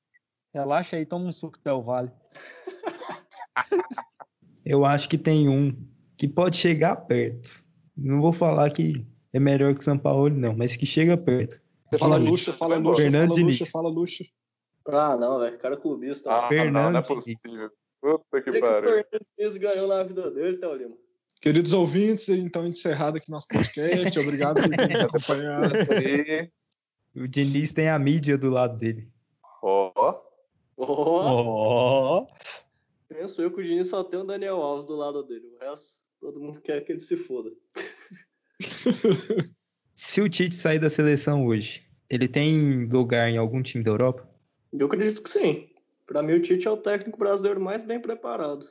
Relaxa 0.56 0.96
aí, 0.96 1.06
toma 1.06 1.26
um 1.26 1.34
suco 1.34 1.60
Del 1.62 1.84
Vale. 1.84 2.10
Eu 4.66 4.86
acho 4.86 5.10
que 5.10 5.18
tem 5.18 5.50
um 5.50 5.76
que 6.16 6.30
pode 6.30 6.56
chegar 6.56 6.96
perto. 6.96 7.62
Não 7.96 8.22
vou 8.22 8.32
falar 8.32 8.72
que 8.72 9.06
é 9.34 9.40
melhor 9.40 9.76
que 9.76 9.84
São 9.84 9.98
Paulo, 9.98 10.30
não, 10.30 10.56
mas 10.56 10.78
que 10.78 10.86
chega 10.86 11.18
perto. 11.18 11.62
Você 11.92 11.98
fala 11.98 12.16
luxo, 12.16 12.54
fala 12.54 12.78
luxo, 12.78 13.02
fala 13.02 13.26
luxo, 13.26 13.66
fala 13.66 13.90
luxo. 13.90 14.24
Ah, 14.88 15.18
não, 15.18 15.40
velho. 15.40 15.58
Cara 15.58 15.76
clubista. 15.76 16.32
Ah, 16.32 16.48
Fernando 16.48 16.84
não, 16.86 16.92
não 16.92 17.00
é 17.00 17.04
possível. 17.04 17.70
Puta 18.00 18.42
que 18.42 18.58
pariu. 18.58 18.92
O 18.92 19.04
Fernandes 19.04 19.58
ganhou 19.58 19.90
na 19.90 20.04
vida 20.04 20.32
dele, 20.32 20.58
tá, 20.58 20.74
Lima? 20.74 20.96
Queridos 21.42 21.74
ouvintes, 21.74 22.30
então 22.30 22.66
encerrado 22.66 23.18
aqui 23.18 23.30
nosso 23.30 23.48
podcast. 23.50 24.18
Obrigado 24.20 24.62
por 24.62 24.70
nos 24.70 25.02
acompanhar. 25.02 25.70
o 27.14 27.28
Diniz 27.28 27.74
tem 27.74 27.90
a 27.90 28.00
mídia 28.00 28.38
do 28.38 28.50
lado 28.50 28.78
dele. 28.78 29.14
Oh. 30.78 32.22
Oh. 32.22 32.28
Penso 33.08 33.42
eu 33.42 33.52
que 33.52 33.62
o 33.62 33.64
Diniz 33.64 33.90
só 33.90 34.04
tem 34.04 34.20
o 34.20 34.24
Daniel 34.24 34.62
Alves 34.62 34.86
do 34.86 34.96
lado 34.96 35.24
dele. 35.24 35.48
O 35.56 35.64
resto, 35.64 36.06
todo 36.20 36.40
mundo 36.40 36.60
quer 36.62 36.84
que 36.84 36.92
ele 36.92 37.00
se 37.00 37.16
foda. 37.16 37.52
se 39.94 40.22
o 40.22 40.30
Tite 40.30 40.56
sair 40.56 40.80
da 40.80 40.90
seleção 40.90 41.46
hoje, 41.46 41.86
ele 42.10 42.28
tem 42.28 42.86
lugar 42.88 43.30
em 43.30 43.38
algum 43.38 43.62
time 43.62 43.84
da 43.84 43.92
Europa? 43.92 44.28
Eu 44.74 44.88
acredito 44.88 45.22
que 45.22 45.30
sim. 45.30 45.70
Para 46.06 46.22
mim, 46.22 46.34
o 46.34 46.42
Tite 46.42 46.68
é 46.68 46.72
o 46.72 46.78
técnico 46.78 47.18
brasileiro 47.18 47.62
mais 47.62 47.82
bem 47.82 48.00
preparado 48.00 48.66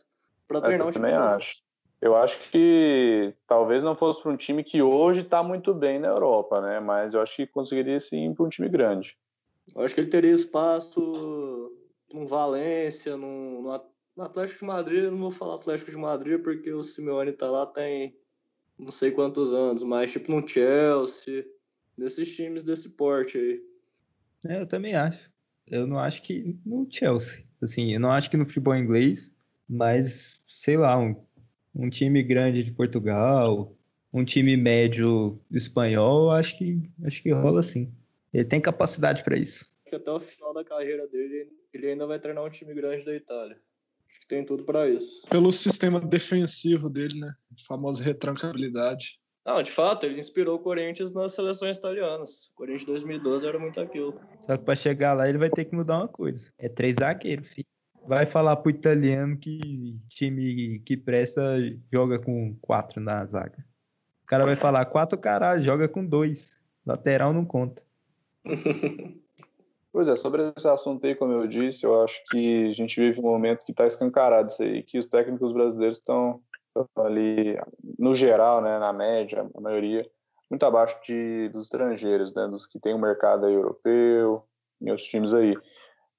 para 0.46 0.60
treinar 0.60 0.86
é, 0.86 0.90
um 0.90 0.92
time. 0.92 1.08
Eu 1.08 1.12
também 1.12 1.28
acho. 1.36 1.64
Eu 2.00 2.14
acho 2.16 2.38
que 2.50 3.34
talvez 3.46 3.82
não 3.82 3.94
fosse 3.94 4.20
para 4.22 4.30
um 4.30 4.36
time 4.36 4.62
que 4.62 4.82
hoje 4.82 5.22
está 5.22 5.42
muito 5.42 5.72
bem 5.72 5.98
na 5.98 6.08
Europa, 6.08 6.60
né? 6.60 6.78
Mas 6.78 7.14
eu 7.14 7.20
acho 7.22 7.34
que 7.34 7.46
conseguiria 7.46 7.98
sim 7.98 8.34
para 8.34 8.44
um 8.44 8.48
time 8.50 8.68
grande. 8.68 9.16
Eu 9.74 9.82
acho 9.82 9.94
que 9.94 10.00
ele 10.00 10.10
teria 10.10 10.30
espaço 10.30 11.72
no 12.14 12.26
Valência, 12.26 13.16
no, 13.16 13.62
no 14.16 14.22
Atlético 14.22 14.60
de 14.60 14.64
Madrid. 14.64 15.04
Eu 15.04 15.10
não 15.10 15.18
vou 15.18 15.30
falar 15.30 15.56
Atlético 15.56 15.90
de 15.90 15.96
Madrid 15.96 16.40
porque 16.40 16.72
o 16.72 16.82
Simeone 16.82 17.32
tá 17.32 17.50
lá 17.50 17.66
tem 17.66 18.16
não 18.78 18.90
sei 18.90 19.10
quantos 19.10 19.52
anos, 19.52 19.82
mas 19.82 20.10
tipo 20.10 20.32
no 20.32 20.46
Chelsea, 20.46 21.46
nesses 21.96 22.34
times 22.34 22.64
desse 22.64 22.88
porte 22.88 23.38
aí. 23.38 23.62
É, 24.46 24.60
eu 24.60 24.66
também 24.66 24.94
acho 24.94 25.32
eu 25.66 25.86
não 25.86 25.98
acho 25.98 26.22
que 26.22 26.56
no 26.64 26.86
Chelsea. 26.90 27.44
Assim, 27.62 27.94
eu 27.94 28.00
não 28.00 28.10
acho 28.10 28.30
que 28.30 28.36
no 28.36 28.46
futebol 28.46 28.76
inglês, 28.76 29.30
mas 29.68 30.40
sei 30.48 30.76
lá, 30.76 30.98
um, 30.98 31.16
um 31.74 31.88
time 31.88 32.22
grande 32.22 32.62
de 32.62 32.72
Portugal, 32.72 33.74
um 34.12 34.24
time 34.24 34.56
médio 34.56 35.40
espanhol, 35.50 36.30
acho 36.30 36.58
que 36.58 36.90
acho 37.04 37.22
que 37.22 37.30
rola 37.32 37.62
sim. 37.62 37.92
Ele 38.32 38.44
tem 38.44 38.60
capacidade 38.60 39.22
para 39.22 39.38
isso. 39.38 39.72
Que 39.94 39.96
até 39.96 40.10
o 40.10 40.18
final 40.18 40.52
da 40.52 40.64
carreira 40.64 41.06
dele, 41.06 41.48
ele 41.72 41.90
ainda 41.90 42.04
vai 42.04 42.18
treinar 42.18 42.44
um 42.44 42.50
time 42.50 42.74
grande 42.74 43.04
da 43.04 43.14
Itália. 43.14 43.56
Acho 44.10 44.20
que 44.20 44.26
tem 44.26 44.44
tudo 44.44 44.64
para 44.64 44.88
isso. 44.88 45.24
Pelo 45.30 45.52
sistema 45.52 46.00
defensivo 46.00 46.90
dele, 46.90 47.20
né? 47.20 47.32
A 47.52 47.62
famosa 47.64 48.02
retrancabilidade. 48.02 49.20
Não, 49.46 49.62
de 49.62 49.70
fato, 49.70 50.04
ele 50.04 50.18
inspirou 50.18 50.56
o 50.56 50.58
Corinthians 50.58 51.12
nas 51.12 51.32
seleções 51.32 51.76
italianas. 51.76 52.48
O 52.48 52.54
Corinthians 52.56 52.86
2012 52.86 53.46
era 53.46 53.56
muito 53.56 53.80
aquilo. 53.80 54.20
Só 54.44 54.56
que 54.56 54.64
para 54.64 54.74
chegar 54.74 55.12
lá 55.12 55.28
ele 55.28 55.38
vai 55.38 55.50
ter 55.50 55.64
que 55.64 55.76
mudar 55.76 55.98
uma 55.98 56.08
coisa. 56.08 56.52
É 56.58 56.68
três 56.68 56.96
zagueiros, 56.98 57.48
filho. 57.48 57.68
Vai 58.04 58.26
falar 58.26 58.56
pro 58.56 58.70
italiano 58.70 59.38
que 59.38 59.96
time 60.08 60.80
que 60.80 60.96
presta 60.96 61.40
joga 61.92 62.18
com 62.18 62.56
quatro 62.60 63.00
na 63.00 63.24
zaga. 63.26 63.64
O 64.24 64.26
cara 64.26 64.44
vai 64.44 64.56
falar 64.56 64.86
quatro 64.86 65.16
caralho, 65.16 65.62
joga 65.62 65.88
com 65.88 66.04
dois. 66.04 66.60
Lateral 66.84 67.32
não 67.32 67.44
conta. 67.44 67.80
Pois 69.94 70.08
é, 70.08 70.16
sobre 70.16 70.52
esse 70.56 70.66
assunto 70.66 71.06
aí, 71.06 71.14
como 71.14 71.32
eu 71.34 71.46
disse, 71.46 71.86
eu 71.86 72.02
acho 72.02 72.20
que 72.28 72.68
a 72.68 72.72
gente 72.72 72.98
vive 73.00 73.20
um 73.20 73.22
momento 73.22 73.64
que 73.64 73.70
está 73.70 73.86
escancarado 73.86 74.48
isso 74.48 74.60
aí, 74.60 74.82
que 74.82 74.98
os 74.98 75.06
técnicos 75.06 75.52
brasileiros 75.52 75.98
estão 75.98 76.42
ali, 76.96 77.56
no 77.96 78.12
geral, 78.12 78.60
né, 78.60 78.76
na 78.80 78.92
média, 78.92 79.48
a 79.54 79.60
maioria, 79.60 80.04
muito 80.50 80.66
abaixo 80.66 81.00
de, 81.04 81.48
dos 81.50 81.66
estrangeiros, 81.66 82.34
né, 82.34 82.48
dos 82.48 82.66
que 82.66 82.80
tem 82.80 82.92
o 82.92 82.96
um 82.96 83.00
mercado 83.00 83.48
europeu, 83.48 84.42
em 84.82 84.90
outros 84.90 85.06
times 85.06 85.32
aí. 85.32 85.56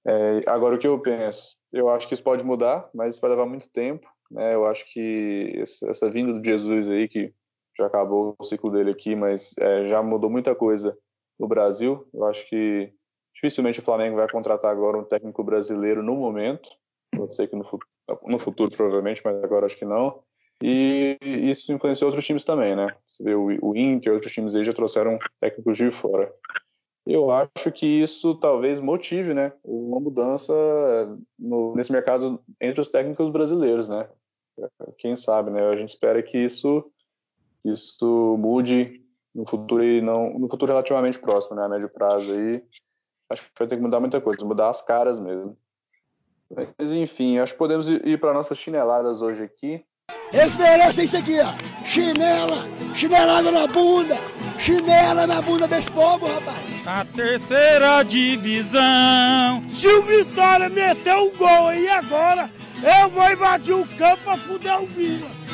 É, 0.07 0.43
agora, 0.47 0.77
o 0.77 0.79
que 0.79 0.87
eu 0.87 0.97
penso? 1.01 1.57
Eu 1.73 1.89
acho 1.89 2.07
que 2.07 2.13
isso 2.13 2.23
pode 2.23 2.45
mudar, 2.45 2.89
mas 2.93 3.15
isso 3.15 3.21
vai 3.21 3.31
levar 3.31 3.45
muito 3.45 3.67
tempo. 3.67 4.07
Né? 4.31 4.55
Eu 4.55 4.65
acho 4.65 4.85
que 4.93 5.51
essa, 5.57 5.89
essa 5.89 6.09
vinda 6.09 6.31
do 6.31 6.41
Jesus 6.41 6.87
aí, 6.87 7.09
que 7.09 7.33
já 7.77 7.87
acabou 7.87 8.35
o 8.39 8.43
ciclo 8.45 8.71
dele 8.71 8.91
aqui, 8.91 9.17
mas 9.17 9.53
é, 9.59 9.85
já 9.85 10.01
mudou 10.01 10.29
muita 10.29 10.55
coisa 10.55 10.97
no 11.37 11.45
Brasil. 11.45 12.07
Eu 12.13 12.23
acho 12.23 12.47
que 12.47 12.94
dificilmente 13.35 13.79
o 13.79 13.83
Flamengo 13.83 14.15
vai 14.15 14.29
contratar 14.29 14.71
agora 14.71 14.97
um 14.97 15.03
técnico 15.03 15.43
brasileiro 15.43 16.01
no 16.01 16.15
momento. 16.15 16.69
Pode 17.15 17.35
ser 17.35 17.47
que 17.47 17.55
no, 17.55 17.65
no 18.25 18.39
futuro, 18.39 18.71
provavelmente, 18.71 19.21
mas 19.23 19.43
agora 19.43 19.65
acho 19.65 19.77
que 19.77 19.85
não. 19.85 20.23
E 20.63 21.17
isso 21.21 21.71
influenciou 21.73 22.09
outros 22.09 22.25
times 22.25 22.43
também, 22.43 22.75
né? 22.75 22.95
Você 23.05 23.23
vê 23.23 23.35
o, 23.35 23.47
o 23.61 23.75
Inter, 23.75 24.13
outros 24.13 24.31
times 24.31 24.55
aí 24.55 24.63
já 24.63 24.73
trouxeram 24.73 25.19
técnicos 25.39 25.77
de 25.77 25.91
fora. 25.91 26.33
Eu 27.05 27.29
acho 27.29 27.71
que 27.71 27.85
isso 27.85 28.33
talvez 28.35 28.79
motive, 28.79 29.33
né, 29.33 29.53
uma 29.63 29.99
mudança 29.99 30.53
no, 31.37 31.75
nesse 31.75 31.91
mercado 31.91 32.41
entre 32.59 32.81
os 32.81 32.89
técnicos 32.89 33.29
brasileiros, 33.31 33.87
né? 33.87 34.09
Quem 34.97 35.15
sabe, 35.15 35.51
né? 35.51 35.67
A 35.67 35.75
gente 35.75 35.89
espera 35.89 36.23
que 36.23 36.37
isso 36.37 36.83
isso 37.63 38.37
mude 38.39 39.03
no 39.33 39.47
futuro 39.47 39.83
e 39.83 40.01
não 40.01 40.37
no 40.39 40.47
futuro 40.47 40.71
relativamente 40.71 41.19
próximo, 41.19 41.55
né, 41.55 41.65
a 41.65 41.69
médio 41.69 41.89
prazo 41.89 42.31
aí. 42.31 42.63
Acho 43.29 43.43
que 43.43 43.49
vai 43.57 43.67
ter 43.67 43.75
que 43.75 43.81
mudar 43.81 43.99
muita 43.99 44.21
coisa, 44.21 44.45
mudar 44.45 44.69
as 44.69 44.81
caras 44.81 45.19
mesmo. 45.19 45.57
Mas 46.77 46.91
enfim, 46.91 47.39
acho 47.39 47.53
que 47.53 47.59
podemos 47.59 47.87
ir 47.89 48.19
para 48.19 48.33
nossas 48.33 48.57
chineladas 48.57 49.21
hoje 49.21 49.43
aqui. 49.43 49.83
Eles 50.31 50.55
merecem 50.55 51.05
isso 51.05 51.17
aqui, 51.17 51.39
ó. 51.39 51.85
Chinela, 51.85 52.63
chinelada 52.95 53.51
na 53.51 53.65
bunda, 53.65 54.15
chinela 54.59 55.25
na 55.25 55.41
bunda 55.41 55.67
desse 55.67 55.91
povo, 55.91 56.27
rapaz. 56.27 56.87
A 56.87 57.05
terceira 57.05 58.03
divisão. 58.03 59.63
Se 59.69 59.87
o 59.87 60.03
Vitória 60.03 60.69
meter 60.69 61.15
um 61.15 61.31
gol 61.35 61.67
aí 61.67 61.87
agora, 61.89 62.49
eu 62.83 63.09
vou 63.09 63.31
invadir 63.31 63.73
o 63.73 63.87
campo 63.97 64.23
pra 64.23 64.37
fuder 64.37 64.83
o 64.83 64.85
Vila. 64.85 65.44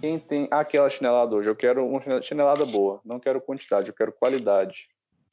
Quem 0.00 0.18
tem 0.18 0.48
aquela 0.50 0.88
chinelada 0.88 1.36
hoje? 1.36 1.50
Eu 1.50 1.54
quero 1.54 1.86
uma 1.86 2.00
chinelada 2.22 2.64
boa. 2.64 3.00
Não 3.04 3.20
quero 3.20 3.40
quantidade, 3.40 3.88
eu 3.88 3.94
quero 3.94 4.12
qualidade. 4.12 4.88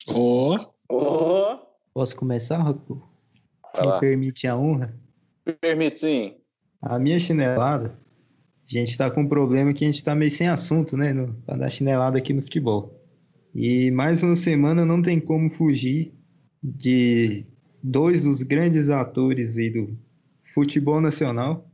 Ó. 0.09 0.57
Oh, 0.89 1.59
Posso 1.93 2.15
começar, 2.15 2.57
Raku? 2.57 3.01
Me 3.79 3.99
permite 3.99 4.45
a 4.45 4.57
honra? 4.57 4.93
Me 5.45 5.53
permite, 5.53 5.99
sim. 5.99 6.35
A 6.81 6.99
minha 6.99 7.17
chinelada, 7.17 7.97
a 8.65 8.69
gente 8.69 8.97
tá 8.97 9.09
com 9.09 9.21
um 9.21 9.27
problema 9.27 9.73
que 9.73 9.85
a 9.85 9.87
gente 9.87 10.03
tá 10.03 10.13
meio 10.13 10.31
sem 10.31 10.49
assunto, 10.49 10.97
né? 10.97 11.13
No, 11.13 11.33
pra 11.45 11.55
dar 11.55 11.69
chinelada 11.69 12.17
aqui 12.17 12.33
no 12.33 12.41
futebol. 12.41 13.01
E 13.55 13.89
mais 13.91 14.21
uma 14.21 14.35
semana 14.35 14.85
não 14.85 15.01
tem 15.01 15.19
como 15.19 15.49
fugir 15.49 16.13
de 16.61 17.47
dois 17.81 18.23
dos 18.23 18.43
grandes 18.43 18.89
atores 18.89 19.57
aí 19.57 19.69
do 19.69 19.97
futebol 20.53 20.99
nacional, 20.99 21.69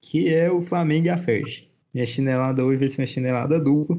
que 0.00 0.32
é 0.32 0.50
o 0.50 0.60
Flamengo 0.60 1.06
e 1.06 1.10
a 1.10 1.18
Ferg. 1.18 1.68
Minha 1.96 2.04
chinelada 2.04 2.62
hoje 2.62 2.76
vai 2.76 2.88
ser 2.90 3.00
uma 3.00 3.06
chinelada 3.06 3.58
dupla, 3.58 3.98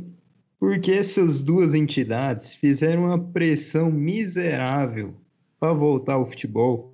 porque 0.59 0.91
essas 0.91 1.41
duas 1.41 1.73
entidades 1.73 2.53
fizeram 2.53 3.05
uma 3.05 3.17
pressão 3.17 3.91
miserável 3.91 5.15
para 5.59 5.73
voltar 5.73 6.13
ao 6.13 6.27
futebol, 6.27 6.91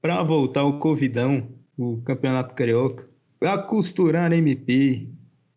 para 0.00 0.22
voltar 0.22 0.62
ao 0.62 0.78
Covidão, 0.78 1.50
o 1.76 1.98
Campeonato 1.98 2.54
Carioca, 2.54 3.06
para 3.38 3.58
costurar 3.58 4.32
MP, 4.32 5.10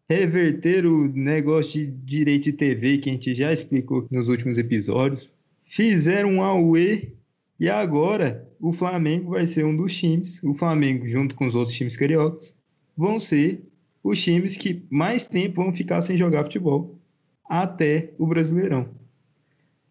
reverter 0.10 0.86
o 0.86 1.08
negócio 1.08 1.80
de 1.80 1.88
direito 1.88 2.44
de 2.44 2.52
TV 2.52 2.98
que 2.98 3.10
a 3.10 3.14
gente 3.14 3.34
já 3.34 3.54
explicou 3.54 4.06
nos 4.12 4.28
últimos 4.28 4.58
episódios. 4.58 5.32
Fizeram 5.64 6.32
um 6.32 6.42
AUE 6.44 7.16
e 7.58 7.70
agora 7.70 8.46
o 8.60 8.74
Flamengo 8.74 9.30
vai 9.30 9.48
ser 9.48 9.64
um 9.64 9.74
dos 9.74 9.96
times, 9.96 10.44
o 10.44 10.54
Flamengo 10.54 11.08
junto 11.08 11.34
com 11.34 11.46
os 11.46 11.56
outros 11.56 11.78
times 11.78 11.96
cariocas, 11.96 12.54
vão 12.98 13.22
ser 13.22 13.71
os 14.04 14.22
times 14.22 14.58
que 14.58 14.86
mais 14.90 15.28
tempo 15.28 15.64
vão 15.64 15.74
ficar 15.74 16.02
sem 16.02 16.18
jogar 16.18 16.44
futebol 16.44 17.00
até 17.48 18.14
o 18.18 18.26
Brasileirão. 18.26 18.90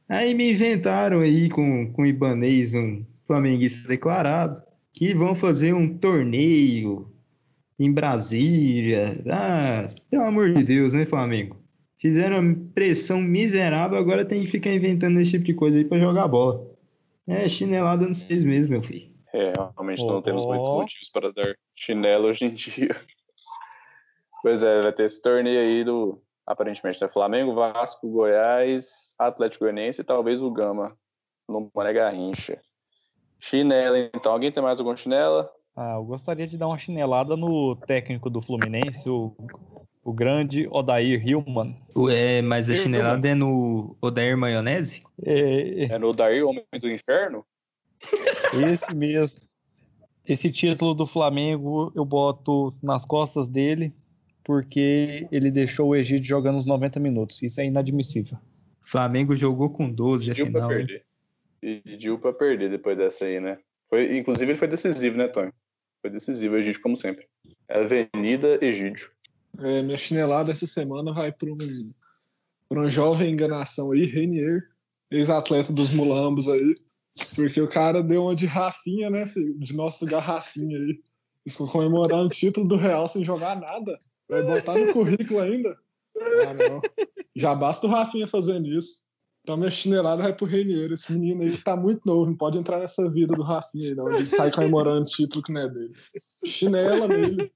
Aí 0.09 0.35
me 0.35 0.51
inventaram 0.51 1.21
aí 1.21 1.49
com, 1.49 1.93
com 1.93 2.03
o 2.03 2.07
Ibanês, 2.07 2.75
um 2.75 3.05
flamenguista 3.27 3.89
declarado, 3.89 4.61
que 4.93 5.15
vão 5.15 5.35
fazer 5.35 5.73
um 5.73 5.97
torneio 5.97 7.09
em 7.79 7.93
Brasília. 7.93 9.13
Ah, 9.31 9.89
pelo 10.11 10.25
amor 10.25 10.53
de 10.53 10.65
Deus, 10.65 10.93
né, 10.93 11.07
Flamengo? 11.07 11.57
Fizeram 11.97 12.41
uma 12.41 12.57
pressão 12.75 13.21
miserável, 13.21 13.99
agora 13.99 14.25
tem 14.25 14.41
que 14.41 14.49
ficar 14.49 14.73
inventando 14.73 15.21
esse 15.21 15.33
tipo 15.33 15.45
de 15.45 15.55
coisa 15.55 15.77
aí 15.77 15.85
pra 15.85 15.99
jogar 15.99 16.27
bola. 16.27 16.67
É 17.27 17.47
chinelada 17.47 18.07
no 18.09 18.15
seis 18.15 18.43
meses, 18.43 18.67
meu 18.67 18.83
filho. 18.83 19.09
É, 19.33 19.53
realmente 19.77 20.05
não 20.05 20.17
Ó. 20.17 20.23
temos 20.23 20.45
muitos 20.45 20.69
motivos 20.69 21.09
para 21.09 21.33
dar 21.33 21.55
chinelo 21.73 22.27
hoje 22.27 22.47
em 22.47 22.55
dia. 22.55 22.97
Pois 24.43 24.63
é, 24.63 24.83
vai 24.83 24.93
ter 24.93 25.05
esse 25.05 25.21
torneio 25.21 25.61
aí 25.61 25.85
do, 25.85 26.21
aparentemente, 26.47 27.01
né? 27.01 27.09
Flamengo, 27.09 27.55
Vasco, 27.55 28.09
Goiás, 28.09 29.15
Atlético 29.19 29.65
Goianiense 29.65 30.01
e 30.01 30.05
talvez 30.05 30.43
o 30.43 30.51
Gama, 30.51 30.97
no 31.49 31.71
Mané 31.75 31.93
Garrincha. 31.93 32.61
Chinela, 33.39 33.99
então. 34.15 34.33
Alguém 34.33 34.53
tem 34.53 34.63
mais 34.63 34.79
alguma 34.79 34.97
chinela? 34.97 35.51
Ah, 35.75 35.95
eu 35.95 36.05
gostaria 36.05 36.47
de 36.47 36.59
dar 36.59 36.67
uma 36.67 36.79
chinelada 36.79 37.37
no 37.37 37.75
técnico 37.75 38.29
do 38.29 38.43
Fluminense, 38.43 39.09
o, 39.09 39.35
o 40.05 40.13
grande 40.13 40.69
Odair 40.71 41.27
Hillman. 41.27 41.77
É, 42.11 42.43
mas 42.43 42.69
a 42.69 42.75
chinelada 42.75 43.29
é 43.29 43.35
no 43.35 43.97
Odair 44.01 44.37
Maionese? 44.37 45.03
É, 45.25 45.85
É 45.85 45.99
no 45.99 46.13
Daí, 46.13 46.43
Homem 46.43 46.65
do 46.79 46.91
Inferno? 46.91 47.45
esse 48.73 48.95
mesmo. 48.95 49.41
Esse 50.27 50.51
título 50.51 50.95
do 50.95 51.07
Flamengo 51.07 51.91
eu 51.95 52.05
boto 52.05 52.75
nas 52.83 53.05
costas 53.05 53.49
dele, 53.49 53.93
porque 54.51 55.29
ele 55.31 55.49
deixou 55.49 55.91
o 55.91 55.95
Egídio 55.95 56.29
jogando 56.29 56.59
os 56.59 56.67
90 56.67 56.99
minutos. 56.99 57.41
Isso 57.41 57.61
é 57.61 57.67
inadmissível. 57.67 58.37
Flamengo 58.83 59.37
jogou 59.37 59.71
com 59.71 59.89
12 59.89 60.29
a 60.29 60.35
Pediu 60.35 60.51
pra 60.51 60.63
final. 60.63 60.73
hein? 60.73 60.87
perder. 60.87 61.83
Pediu 61.85 62.19
pra 62.19 62.33
perder 62.33 62.69
depois 62.69 62.99
dessa 62.99 63.27
aí, 63.27 63.39
né? 63.39 63.59
Foi, 63.89 64.19
inclusive, 64.19 64.51
ele 64.51 64.59
foi 64.59 64.67
decisivo, 64.67 65.17
né, 65.17 65.29
Tony? 65.29 65.53
Foi 66.03 66.11
decisivo, 66.11 66.57
Egídio, 66.57 66.83
como 66.83 66.97
sempre. 66.97 67.29
Avenida 67.69 68.59
Egídio. 68.61 69.09
É, 69.57 69.85
minha 69.85 69.97
chinelada 69.97 70.51
essa 70.51 70.67
semana 70.67 71.13
vai 71.13 71.31
para 71.31 71.53
um, 71.53 71.93
pra 72.69 72.81
uma 72.81 72.91
jovem 72.91 73.33
enganação 73.33 73.93
aí, 73.93 74.05
Renier, 74.05 74.65
ex-atleta 75.13 75.73
dos 75.73 75.91
mulambos 75.91 76.49
aí. 76.49 76.75
Porque 77.37 77.61
o 77.61 77.69
cara 77.69 78.03
deu 78.03 78.25
uma 78.25 78.35
de 78.35 78.47
Rafinha, 78.47 79.11
né, 79.11 79.27
filho? 79.27 79.57
De 79.61 79.77
nosso 79.77 80.05
garrafinha 80.07 80.77
aí. 80.77 81.01
E 81.47 81.51
ficou 81.51 81.69
comemorando 81.69 82.27
o 82.27 82.31
título 82.31 82.67
do 82.67 82.77
Real 82.77 83.07
sem 83.07 83.25
jogar 83.25 83.55
nada. 83.55 83.97
Vai 84.31 84.43
botar 84.43 84.79
no 84.79 84.93
currículo 84.93 85.41
ainda? 85.41 85.77
Ah, 86.17 86.55
não. 86.55 86.81
Já 87.35 87.55
basta 87.55 87.87
o 87.87 87.91
Rafinha 87.91 88.27
fazendo 88.27 88.69
isso. 88.69 89.03
Então 89.43 89.57
minha 89.57 89.71
chinelada 89.71 90.23
vai 90.23 90.35
pro 90.35 90.47
Renier. 90.47 90.93
Esse 90.93 91.13
menino 91.13 91.43
aí 91.43 91.57
tá 91.57 91.77
muito 91.77 92.03
novo, 92.07 92.27
não 92.27 92.37
pode 92.37 92.59
entrar 92.59 92.79
nessa 92.79 93.11
vida 93.11 93.35
do 93.35 93.43
Rafinha 93.43 93.89
aí, 93.89 93.95
não. 93.95 94.09
Ele 94.09 94.27
sai 94.27 94.53
comemorando 94.53 95.05
título 95.05 95.43
que 95.43 95.53
não 95.53 95.63
é 95.63 95.69
dele. 95.69 95.93
Chinela 96.45 97.09
nele. 97.09 97.53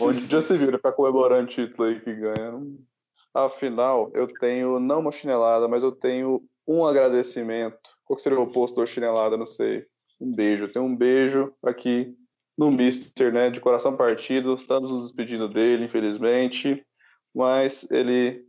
Onde 0.00 0.26
já 0.26 0.40
se 0.40 0.56
vira 0.56 0.78
pra 0.78 0.92
comemorar 0.92 1.42
o 1.42 1.46
título 1.46 1.88
aí 1.88 2.00
que 2.00 2.12
ganha. 2.12 2.60
Afinal, 3.32 4.10
eu 4.14 4.26
tenho 4.26 4.80
não 4.80 5.00
uma 5.00 5.12
chinelada, 5.12 5.68
mas 5.68 5.82
eu 5.82 5.92
tenho 5.92 6.42
um 6.66 6.84
agradecimento. 6.84 7.90
Qual 8.04 8.16
que 8.16 8.22
seria 8.22 8.38
o 8.38 8.42
oposto 8.42 8.80
da 8.80 8.86
chinelada? 8.86 9.36
Não 9.36 9.46
sei. 9.46 9.84
Um 10.20 10.34
beijo. 10.34 10.68
Tenho 10.68 10.86
um 10.86 10.96
beijo 10.96 11.52
aqui 11.62 12.16
no 12.56 12.70
Mister, 12.70 13.32
né? 13.32 13.50
De 13.50 13.60
coração 13.60 13.96
partido. 13.96 14.54
Estamos 14.54 14.90
nos 14.90 15.04
despedindo 15.04 15.48
dele, 15.48 15.84
infelizmente. 15.84 16.84
Mas 17.34 17.88
ele 17.90 18.44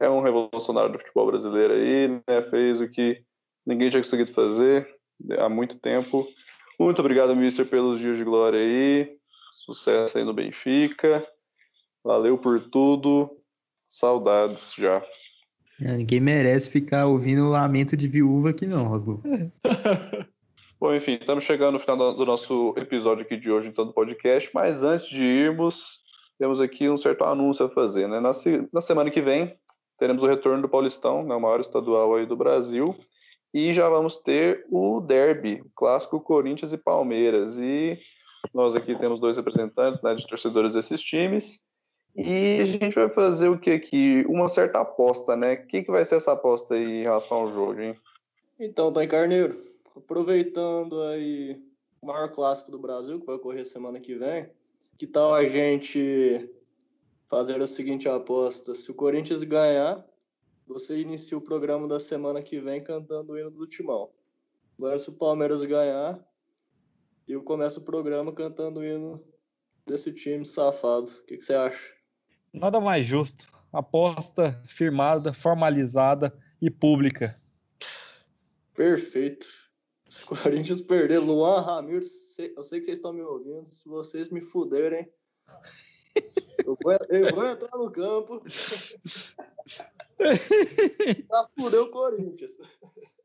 é 0.00 0.08
um 0.08 0.20
revolucionário 0.20 0.92
do 0.92 0.98
futebol 0.98 1.26
brasileiro 1.26 1.74
aí, 1.74 2.08
né? 2.08 2.42
Fez 2.50 2.80
o 2.80 2.88
que 2.88 3.22
ninguém 3.66 3.90
tinha 3.90 4.02
conseguido 4.02 4.32
fazer 4.32 4.88
há 5.38 5.48
muito 5.48 5.78
tempo. 5.78 6.26
Muito 6.78 7.00
obrigado, 7.00 7.34
Mister, 7.34 7.66
pelos 7.66 7.98
dias 7.98 8.16
de 8.16 8.24
glória 8.24 8.60
aí. 8.60 9.16
Sucesso 9.52 10.16
aí 10.16 10.24
no 10.24 10.32
Benfica. 10.32 11.26
Valeu 12.04 12.38
por 12.38 12.60
tudo. 12.70 13.28
Saudades 13.88 14.72
já. 14.76 15.02
É, 15.80 15.96
Ninguém 15.96 16.20
merece 16.20 16.70
ficar 16.70 17.06
ouvindo 17.06 17.46
o 17.46 17.50
lamento 17.50 17.96
de 17.96 18.06
viúva 18.06 18.50
aqui 18.50 18.66
não, 18.66 18.88
Ragu. 18.88 19.22
Bom, 20.80 20.94
enfim, 20.94 21.18
estamos 21.20 21.42
chegando 21.42 21.72
no 21.72 21.80
final 21.80 22.14
do 22.14 22.24
nosso 22.24 22.72
episódio 22.76 23.24
aqui 23.24 23.36
de 23.36 23.50
hoje, 23.50 23.68
então, 23.68 23.84
do 23.84 23.92
podcast. 23.92 24.48
Mas 24.54 24.84
antes 24.84 25.08
de 25.08 25.24
irmos, 25.24 25.98
temos 26.38 26.60
aqui 26.60 26.88
um 26.88 26.96
certo 26.96 27.24
anúncio 27.24 27.66
a 27.66 27.68
fazer, 27.68 28.06
né? 28.06 28.20
Na, 28.20 28.30
na 28.72 28.80
semana 28.80 29.10
que 29.10 29.20
vem, 29.20 29.58
teremos 29.98 30.22
o 30.22 30.26
retorno 30.28 30.62
do 30.62 30.68
Paulistão, 30.68 31.24
né, 31.24 31.34
o 31.34 31.40
maior 31.40 31.58
estadual 31.58 32.14
aí 32.14 32.26
do 32.26 32.36
Brasil. 32.36 32.94
E 33.52 33.72
já 33.72 33.88
vamos 33.88 34.18
ter 34.18 34.64
o 34.70 35.00
derby, 35.00 35.60
o 35.62 35.70
clássico 35.74 36.20
Corinthians 36.20 36.72
e 36.72 36.78
Palmeiras. 36.78 37.58
E 37.58 37.98
nós 38.54 38.76
aqui 38.76 38.94
temos 38.94 39.18
dois 39.18 39.36
representantes 39.36 40.00
né, 40.00 40.14
de 40.14 40.28
torcedores 40.28 40.74
desses 40.74 41.02
times. 41.02 41.58
E 42.14 42.60
a 42.60 42.64
gente 42.64 42.94
vai 42.94 43.08
fazer 43.08 43.48
o 43.48 43.58
que 43.58 43.70
aqui? 43.70 44.24
Uma 44.28 44.48
certa 44.48 44.78
aposta, 44.78 45.34
né? 45.34 45.54
O 45.54 45.66
que, 45.66 45.82
que 45.82 45.90
vai 45.90 46.04
ser 46.04 46.16
essa 46.16 46.32
aposta 46.34 46.74
aí 46.74 47.00
em 47.00 47.02
relação 47.02 47.38
ao 47.38 47.50
jogo, 47.50 47.80
hein? 47.80 47.96
Então, 48.60 48.92
Tony 48.92 49.08
Carneiro, 49.08 49.67
aproveitando 49.98 51.02
aí 51.02 51.62
o 52.00 52.06
maior 52.06 52.30
clássico 52.30 52.70
do 52.70 52.78
Brasil, 52.78 53.20
que 53.20 53.26
vai 53.26 53.36
ocorrer 53.36 53.66
semana 53.66 54.00
que 54.00 54.14
vem, 54.14 54.50
que 54.96 55.06
tal 55.06 55.34
a 55.34 55.46
gente 55.46 56.48
fazer 57.28 57.60
a 57.60 57.66
seguinte 57.66 58.08
aposta? 58.08 58.74
Se 58.74 58.90
o 58.90 58.94
Corinthians 58.94 59.42
ganhar, 59.42 60.04
você 60.66 61.00
inicia 61.00 61.36
o 61.36 61.42
programa 61.42 61.86
da 61.86 62.00
semana 62.00 62.42
que 62.42 62.60
vem 62.60 62.82
cantando 62.82 63.32
o 63.32 63.38
hino 63.38 63.50
do 63.50 63.66
Timão. 63.66 64.10
Agora, 64.78 64.98
se 64.98 65.08
o 65.08 65.12
Palmeiras 65.12 65.64
ganhar, 65.64 66.24
eu 67.26 67.42
começo 67.42 67.80
o 67.80 67.84
programa 67.84 68.32
cantando 68.32 68.80
o 68.80 68.84
hino 68.84 69.22
desse 69.86 70.12
time 70.12 70.44
safado. 70.44 71.10
O 71.10 71.24
que, 71.24 71.36
que 71.36 71.44
você 71.44 71.54
acha? 71.54 71.94
Nada 72.52 72.80
mais 72.80 73.04
justo. 73.04 73.46
Aposta 73.72 74.62
firmada, 74.66 75.32
formalizada 75.32 76.32
e 76.60 76.70
pública. 76.70 77.40
Perfeito. 78.74 79.67
Se 80.08 80.24
o 80.24 80.26
Corinthians 80.26 80.80
perder, 80.80 81.18
Luan 81.18 81.60
Ramiro, 81.60 82.04
eu 82.56 82.64
sei 82.64 82.80
que 82.80 82.86
vocês 82.86 82.98
estão 82.98 83.12
me 83.12 83.20
ouvindo. 83.20 83.68
Se 83.68 83.86
vocês 83.88 84.30
me 84.30 84.40
fuderem, 84.40 85.06
eu 86.64 86.76
vou, 86.82 86.92
eu 87.10 87.34
vou 87.34 87.46
entrar 87.46 87.76
no 87.76 87.90
campo 87.90 88.42
pra 91.28 91.48
fuder 91.58 91.82
o 91.82 91.90
Corinthians. 91.90 92.52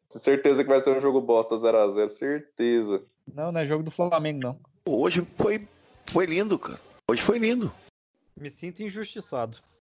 Certeza 0.09 0.63
que 0.63 0.69
vai 0.69 0.81
ser 0.81 0.95
um 0.95 0.99
jogo 0.99 1.21
bosta 1.21 1.55
0x0, 1.55 2.09
certeza. 2.09 3.03
Não, 3.33 3.51
não 3.51 3.61
é 3.61 3.65
jogo 3.65 3.83
do 3.83 3.91
Flamengo, 3.91 4.39
não. 4.39 4.59
Hoje 4.85 5.25
foi, 5.37 5.65
foi 6.05 6.25
lindo, 6.25 6.59
cara. 6.59 6.79
Hoje 7.09 7.21
foi 7.21 7.39
lindo. 7.39 7.71
Me 8.35 8.49
sinto 8.49 8.83
injustiçado. 8.83 9.57